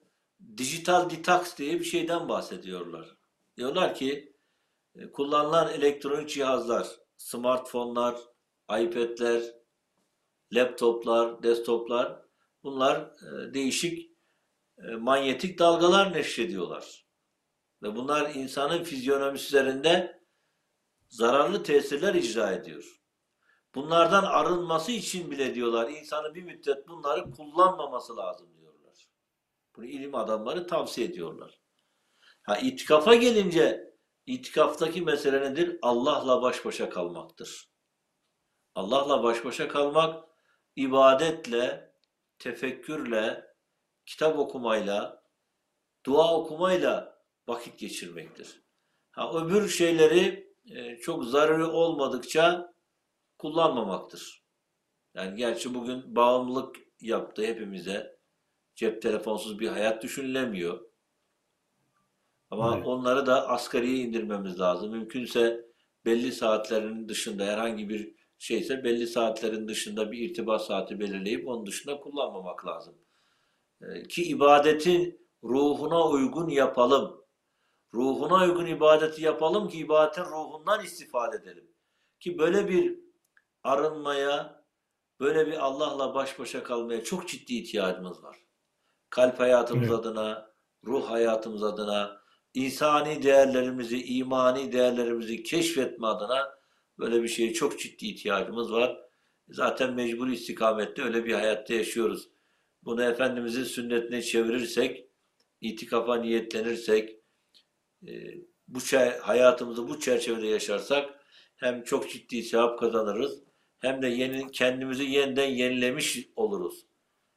[0.57, 3.17] dijital detox diye bir şeyden bahsediyorlar.
[3.57, 4.37] Diyorlar ki
[4.95, 8.17] e, kullanılan elektronik cihazlar, smartfonlar,
[8.71, 9.43] iPad'ler,
[10.53, 12.23] laptoplar, desktoplar
[12.63, 14.11] bunlar e, değişik
[14.79, 17.07] e, manyetik dalgalar neşrediyorlar.
[17.83, 20.23] Ve bunlar insanın fizyonomisi üzerinde
[21.09, 23.03] zararlı tesirler icra ediyor.
[23.75, 29.09] Bunlardan arınması için bile diyorlar insanı bir müddet bunları kullanmaması lazım diyorlar.
[29.77, 31.61] Bunu ilim adamları tavsiye ediyorlar.
[32.43, 33.95] Ha itikafa gelince
[34.27, 35.79] itikaftaki mesele nedir?
[35.83, 37.73] Allah'la baş başa kalmaktır.
[38.75, 40.25] Allah'la baş başa kalmak
[40.77, 41.92] ibadetle,
[42.43, 43.47] tefekkürle,
[44.07, 45.23] kitap okumayla,
[46.07, 47.19] dua okumayla
[47.49, 48.63] vakit geçirmektir.
[49.13, 52.75] Ha öbür şeyleri e, çok zararı olmadıkça
[53.39, 54.45] kullanmamaktır.
[55.15, 58.19] Yani gerçi bugün bağımlılık yaptı hepimize.
[58.75, 60.81] Cep telefonsuz bir hayat düşünülemiyor.
[62.51, 62.87] Ama evet.
[62.87, 64.91] onları da asgariye indirmemiz lazım.
[64.91, 65.67] Mümkünse
[66.05, 72.01] belli saatlerin dışında herhangi bir şeyse belli saatlerin dışında bir irtibat saati belirleyip onun dışında
[72.01, 72.95] kullanmamak lazım.
[73.83, 77.25] Ee, ki ibadetin ruhuna uygun yapalım.
[77.95, 81.71] Ruhuna uygun ibadeti yapalım ki ibadetin ruhundan istifade edelim.
[82.21, 82.99] Ki böyle bir
[83.63, 84.65] arınmaya,
[85.21, 88.37] böyle bir Allah'la baş başa kalmaya çok ciddi ihtiyacımız var.
[89.11, 89.99] Kalp hayatımız evet.
[89.99, 92.21] adına, ruh hayatımız adına,
[92.55, 96.62] insani değerlerimizi, imani değerlerimizi keşfetme adına
[97.03, 99.01] Böyle bir şeye çok ciddi ihtiyacımız var.
[99.49, 102.29] Zaten mecburi istikamette öyle bir hayatta yaşıyoruz.
[102.83, 105.07] Bunu Efendimizin sünnetine çevirirsek,
[105.61, 107.17] itikafa niyetlenirsek,
[108.07, 108.13] e,
[108.69, 108.79] bu
[109.21, 111.11] hayatımızı bu çerçevede yaşarsak
[111.57, 113.43] hem çok ciddi sevap kazanırız
[113.79, 116.87] hem de yeni, kendimizi yeniden yenilemiş oluruz.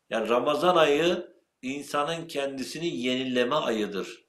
[0.10, 4.26] Yani Ramazan ayı insanın kendisini yenileme ayıdır.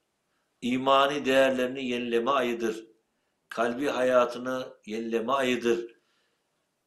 [0.62, 2.86] İmani değerlerini yenileme ayıdır.
[3.48, 5.96] Kalbi hayatını yenileme ayıdır.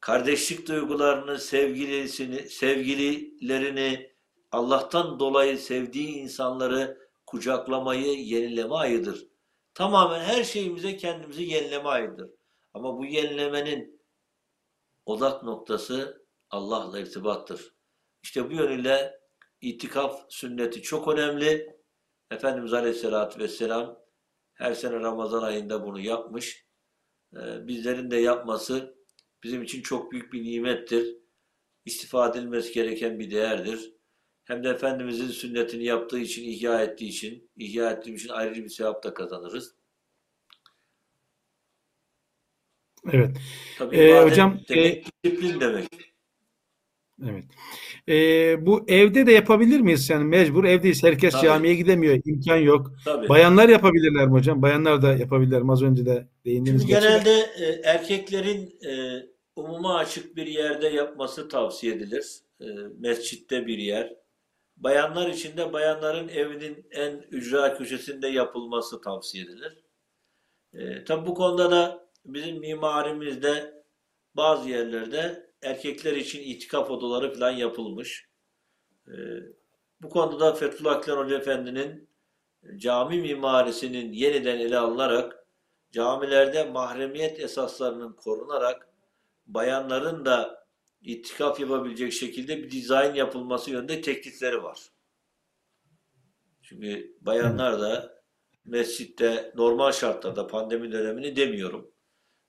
[0.00, 4.10] Kardeşlik duygularını, sevgilisini, sevgililerini,
[4.52, 9.26] Allah'tan dolayı sevdiği insanları kucaklamayı yenileme ayıdır.
[9.74, 12.30] Tamamen her şeyimize kendimizi yenileme ayıdır.
[12.74, 14.02] Ama bu yenilemenin
[15.06, 17.74] odak noktası Allah'la irtibattır.
[18.22, 19.20] İşte bu yönüyle
[19.60, 21.80] itikaf sünneti çok önemli.
[22.30, 23.98] Efendimiz Aleyhisselatü Vesselam
[24.60, 26.66] her sene Ramazan ayında bunu yapmış.
[27.36, 28.94] Ee, bizlerin de yapması
[29.42, 31.16] bizim için çok büyük bir nimettir.
[31.84, 33.94] İstifade edilmesi gereken bir değerdir.
[34.44, 39.04] Hem de Efendimizin sünnetini yaptığı için, ihya ettiği için, ihya ettiğim için ayrıca bir sevap
[39.04, 39.74] da kazanırız.
[43.12, 43.36] Evet.
[43.78, 46.09] Tabii ee, hocam demek, e, disiplin demek.
[47.28, 47.44] Evet.
[48.08, 50.10] Ee, bu evde de yapabilir miyiz?
[50.10, 51.02] Yani mecbur evdeyiz.
[51.02, 51.44] Herkes Tabii.
[51.44, 52.20] camiye gidemiyor.
[52.24, 52.92] İmkan yok.
[53.04, 53.28] Tabii.
[53.28, 54.62] Bayanlar yapabilirler mi hocam?
[54.62, 55.72] Bayanlar da yapabilirler mi?
[55.72, 56.80] Az önce de değindiniz.
[56.80, 59.22] Şimdi genelde e, erkeklerin e,
[59.56, 62.26] umuma açık bir yerde yapması tavsiye edilir.
[62.60, 62.66] E,
[62.98, 64.14] mescitte bir yer.
[64.76, 69.84] Bayanlar için de bayanların evinin en ücra köşesinde yapılması tavsiye edilir.
[70.74, 73.74] E, tabi bu konuda da bizim mimarimizde
[74.34, 78.28] bazı yerlerde erkekler için itikaf odaları falan yapılmış.
[79.08, 79.14] E,
[80.02, 82.08] bu konuda da Fethullah Aklan Hoca Efendi'nin
[82.76, 85.46] cami mimarisinin yeniden ele alınarak
[85.92, 88.88] camilerde mahremiyet esaslarının korunarak
[89.46, 90.66] bayanların da
[91.02, 94.78] itikaf yapabilecek şekilde bir dizayn yapılması yönünde teklifleri var.
[96.62, 98.20] Çünkü bayanlar da
[98.64, 101.90] mescitte normal şartlarda pandemi dönemini demiyorum.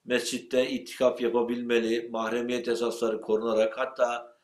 [0.05, 4.37] Mescitte itikaf yapabilmeli, mahremiyet esasları korunarak hatta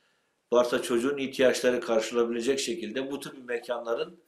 [0.53, 4.19] varsa çocuğun ihtiyaçları karşılayabilecek şekilde bu tür mekanların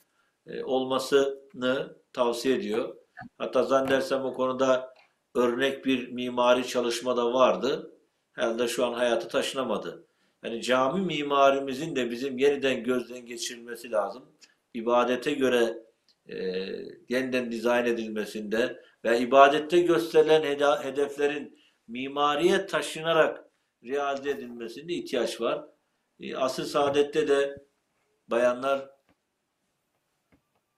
[0.47, 2.95] e, olmasını tavsiye ediyor.
[3.37, 4.93] Hatta zannedersem o konuda
[5.35, 7.91] örnek bir mimari çalışma da vardı
[8.31, 10.05] herhalde şu an hayata taşınamadı.
[10.43, 14.25] Yani cami mimarimizin de bizim yeniden gözden geçirilmesi lazım.
[14.73, 15.83] İbadete göre
[16.27, 16.37] e,
[17.09, 20.43] yeniden dizayn edilmesinde ve ibadette gösterilen
[20.83, 23.45] hedeflerin mimariye taşınarak
[23.83, 25.65] realize edilmesinde ihtiyaç var.
[26.19, 27.65] E, asıl saadette de
[28.27, 28.89] bayanlar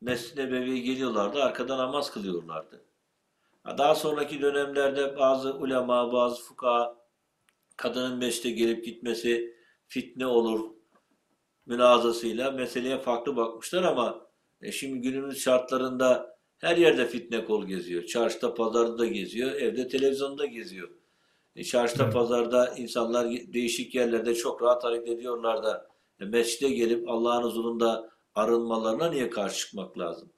[0.02, 2.86] Mescid-i Nebevi'ye geliyorlardı, arkadan namaz kılıyorlardı.
[3.66, 6.98] Daha sonraki dönemlerde bazı ulema, bazı fuka
[7.78, 9.56] kadının meşte gelip gitmesi
[9.88, 10.72] fitne olur
[11.66, 14.28] münazasıyla meseleye farklı bakmışlar ama
[14.62, 16.31] e şimdi günümüz şartlarında
[16.62, 18.06] her yerde fitne kol geziyor.
[18.06, 20.90] Çarşıda, pazarda geziyor, evde, televizyonda geziyor.
[21.56, 25.88] E çarşıda, pazarda insanlar değişik yerlerde çok rahat hareket ediyorlar da
[26.20, 30.34] e mescide gelip Allah'ın huzurunda arınmalarına niye karşı çıkmak lazım?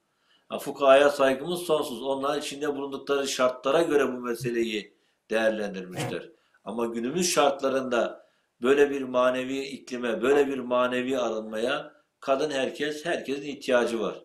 [0.50, 2.04] Ha, fukahaya saygımız sonsuz.
[2.04, 4.98] Onlar içinde bulundukları şartlara göre bu meseleyi
[5.30, 6.30] değerlendirmişler.
[6.64, 8.28] Ama günümüz şartlarında
[8.62, 14.24] böyle bir manevi iklime, böyle bir manevi arınmaya kadın herkes, herkesin ihtiyacı var.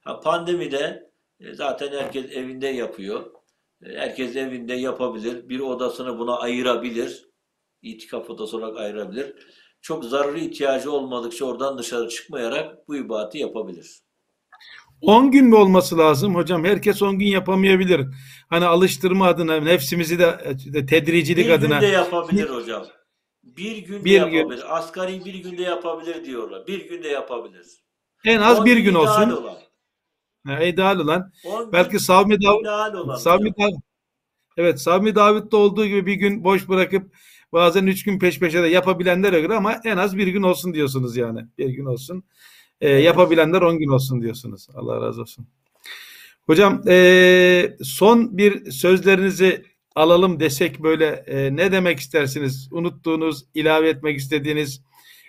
[0.00, 1.07] Ha, pandemide
[1.52, 3.30] zaten herkes evinde yapıyor.
[3.82, 5.48] E, herkes evinde yapabilir.
[5.48, 7.28] Bir odasını buna ayırabilir.
[7.82, 9.34] İtikaf odası olarak ayırabilir.
[9.80, 14.02] Çok zaruri ihtiyacı olmadıkça oradan dışarı çıkmayarak bu ibadeti yapabilir.
[15.00, 16.64] 10 gün mü olması lazım hocam?
[16.64, 18.06] Herkes 10 gün yapamayabilir.
[18.50, 21.76] Hani alıştırma adına, nefsimizi de, de tedricilik bir adına.
[21.76, 22.86] Bir günde yapabilir hocam.
[23.42, 24.56] Bir günde bir yapabilir.
[24.56, 24.68] Gün.
[24.68, 26.66] Asgari bir günde yapabilir diyorlar.
[26.66, 27.66] Bir günde yapabilir.
[28.24, 29.30] En az bir gün olsun.
[29.30, 29.56] Olan.
[30.46, 31.32] Ha, ideal olan.
[31.72, 32.66] Belki Savmi Davut.
[33.20, 33.84] Savmi Davut.
[34.56, 37.12] Evet Savmi Davut'ta olduğu gibi bir gün boş bırakıp
[37.52, 41.16] bazen üç gün peş peşe de yapabilenlere göre ama en az bir gün olsun diyorsunuz
[41.16, 41.40] yani.
[41.58, 42.24] Bir gün olsun.
[42.80, 44.66] E, yapabilenler 10 gün olsun diyorsunuz.
[44.74, 45.46] Allah razı olsun.
[46.46, 49.64] Hocam e, son bir sözlerinizi
[49.94, 52.68] alalım desek böyle e, ne demek istersiniz?
[52.70, 54.82] Unuttuğunuz, ilave etmek istediğiniz,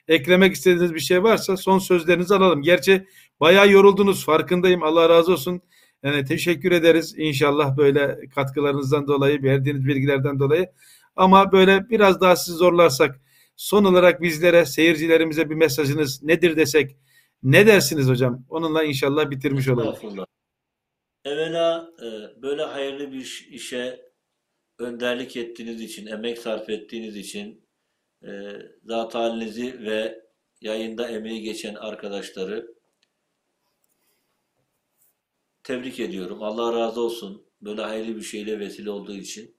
[0.07, 2.62] eklemek istediğiniz bir şey varsa son sözlerinizi alalım.
[2.62, 3.07] Gerçi
[3.40, 4.84] bayağı yoruldunuz farkındayım.
[4.84, 5.62] Allah razı olsun.
[6.04, 10.68] Yani teşekkür ederiz inşallah böyle katkılarınızdan dolayı, verdiğiniz bilgilerden dolayı.
[11.16, 13.22] Ama böyle biraz daha sizi zorlarsak
[13.56, 16.98] son olarak bizlere, seyircilerimize bir mesajınız nedir desek
[17.44, 18.46] ne dersiniz hocam?
[18.50, 20.28] Onunla inşallah bitirmiş olalım.
[21.26, 24.10] Evvela e, böyle hayırlı bir işe
[24.80, 27.68] önderlik ettiğiniz için, emek sarf ettiğiniz için
[28.24, 28.30] e,
[28.84, 30.22] zat halinizi ve
[30.62, 32.79] yayında emeği geçen arkadaşları
[35.64, 36.43] tebrik ediyorum.
[36.43, 37.45] Allah razı olsun.
[37.62, 39.55] Böyle hayırlı bir şeyle vesile olduğu için.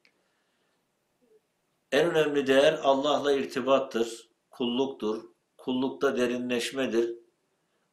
[1.93, 5.25] En önemli değer Allah'la irtibattır, kulluktur,
[5.57, 7.15] kullukta derinleşmedir.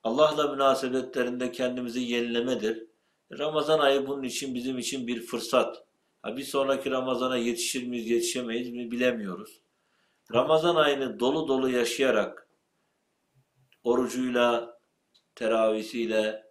[0.03, 2.87] Allah'la münasebetlerinde kendimizi yenilemedir.
[3.31, 5.83] Ramazan ayı bunun için bizim için bir fırsat.
[6.21, 9.61] Ha, bir sonraki Ramazan'a yetişir miyiz, yetişemeyiz mi bilemiyoruz.
[10.33, 12.47] Ramazan ayını dolu dolu yaşayarak
[13.83, 14.79] orucuyla,
[15.35, 16.46] teravisiyle,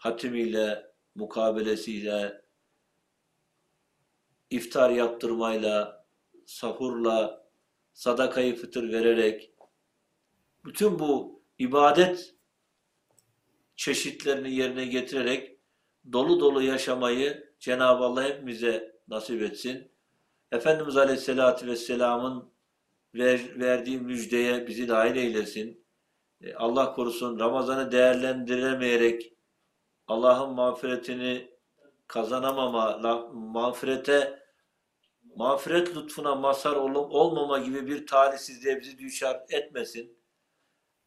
[0.00, 2.42] hatimiyle, mukabelesiyle,
[4.50, 6.06] iftar yaptırmayla,
[6.46, 7.46] sahurla,
[7.92, 9.52] sadakayı fıtır vererek,
[10.64, 12.34] bütün bu ibadet
[13.76, 15.58] çeşitlerini yerine getirerek
[16.12, 19.92] dolu dolu yaşamayı Cenab-ı Allah hepimize nasip etsin.
[20.52, 22.52] Efendimiz Aleyhisselatü Vesselam'ın
[23.14, 25.84] ver, verdiği müjdeye bizi dahil eylesin.
[26.40, 29.39] E, Allah korusun Ramazan'ı değerlendiremeyerek
[30.10, 31.50] Allah'ın mağfiretini
[32.06, 32.98] kazanamama,
[33.32, 34.42] mağfirete
[35.36, 40.18] mağfiret lütfuna mazhar olmama gibi bir talihsizliğe bizi düşer etmesin.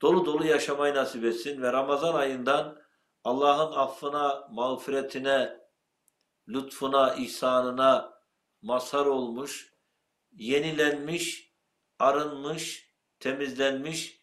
[0.01, 2.81] Dolu dolu yaşamayı nasip etsin ve Ramazan ayından
[3.23, 5.57] Allah'ın affına, mağfiretine,
[6.47, 8.13] lütfuna, ihsanına
[8.61, 9.73] mazhar olmuş,
[10.31, 11.53] yenilenmiş,
[11.99, 14.21] arınmış, temizlenmiş,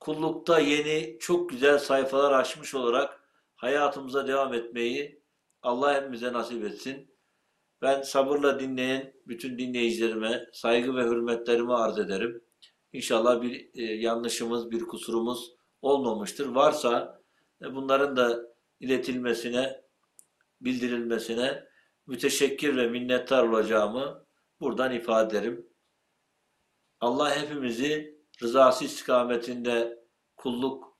[0.00, 3.21] kullukta yeni çok güzel sayfalar açmış olarak
[3.62, 5.22] hayatımıza devam etmeyi
[5.62, 7.14] Allah hepimize nasip etsin.
[7.82, 12.44] Ben sabırla dinleyen bütün dinleyicilerime saygı ve hürmetlerimi arz ederim.
[12.92, 15.52] İnşallah bir e, yanlışımız, bir kusurumuz
[15.82, 16.46] olmamıştır.
[16.46, 17.22] Varsa
[17.62, 18.40] e, bunların da
[18.80, 19.82] iletilmesine,
[20.60, 21.64] bildirilmesine
[22.06, 24.26] müteşekkir ve minnettar olacağımı
[24.60, 25.66] buradan ifade ederim.
[27.00, 29.98] Allah hepimizi rızası istikametinde
[30.36, 30.91] kulluk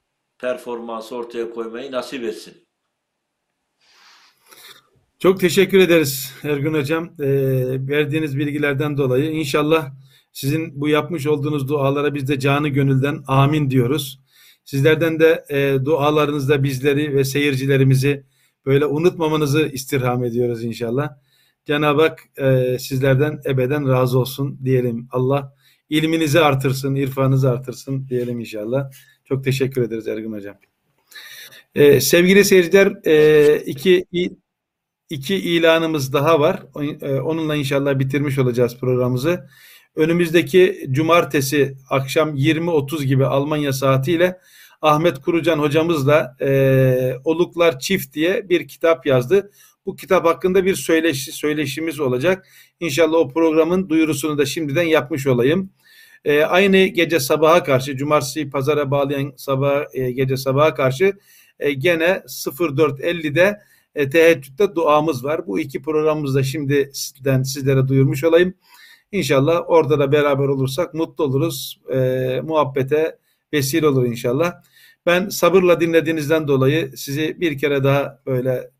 [0.42, 2.54] performansı ortaya koymayı nasip etsin.
[5.18, 7.04] Çok teşekkür ederiz Ergün Hocam.
[7.20, 7.28] E,
[7.88, 9.30] verdiğiniz bilgilerden dolayı.
[9.30, 9.90] İnşallah
[10.32, 14.20] sizin bu yapmış olduğunuz dualara biz de canı gönülden amin diyoruz.
[14.64, 18.24] Sizlerden de e, dualarınızda bizleri ve seyircilerimizi
[18.66, 21.10] böyle unutmamanızı istirham ediyoruz inşallah.
[21.64, 25.08] Cenab-ı Hak e, sizlerden ebeden razı olsun diyelim.
[25.10, 25.54] Allah
[25.88, 28.90] ilminizi artırsın, irfanınızı artırsın diyelim inşallah.
[29.32, 30.56] Çok teşekkür ederiz Ergün Hocam.
[31.74, 34.04] Ee, sevgili seyirciler e, iki,
[35.10, 36.62] iki ilanımız daha var.
[37.00, 39.48] E, onunla inşallah bitirmiş olacağız programımızı.
[39.96, 44.38] Önümüzdeki cumartesi akşam 20.30 gibi Almanya saatiyle
[44.82, 49.50] Ahmet Kurucan hocamızla e, Oluklar Çift diye bir kitap yazdı.
[49.86, 52.46] Bu kitap hakkında bir söyleşi, söyleşimiz olacak.
[52.80, 55.70] İnşallah o programın duyurusunu da şimdiden yapmış olayım.
[56.24, 61.12] E, aynı gece sabaha karşı, cumartesi pazara bağlayan sabah e, gece sabaha karşı
[61.60, 63.58] e, gene 04.50'de
[63.94, 65.46] e, teheccüde duamız var.
[65.46, 68.54] Bu iki programımızı da şimdiden sizlere duyurmuş olayım.
[69.12, 71.80] İnşallah orada da beraber olursak mutlu oluruz.
[71.92, 73.18] E, muhabbete
[73.52, 74.52] vesile olur inşallah.
[75.06, 78.70] Ben sabırla dinlediğinizden dolayı sizi bir kere daha böyle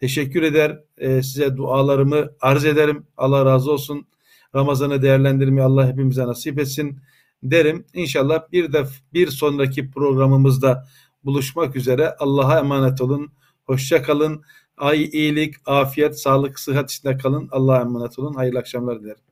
[0.00, 0.80] teşekkür eder.
[0.98, 3.06] E, size dualarımı arz ederim.
[3.16, 4.06] Allah razı olsun.
[4.54, 6.98] Ramazan'ı değerlendirmeyi Allah hepimize nasip etsin
[7.42, 7.86] derim.
[7.94, 10.86] İnşallah bir de bir sonraki programımızda
[11.24, 12.16] buluşmak üzere.
[12.18, 13.32] Allah'a emanet olun.
[13.66, 14.42] Hoşça kalın.
[14.76, 17.48] Ay iyilik, afiyet, sağlık, sıhhat içinde kalın.
[17.52, 18.34] Allah'a emanet olun.
[18.34, 19.29] Hayırlı akşamlar dilerim.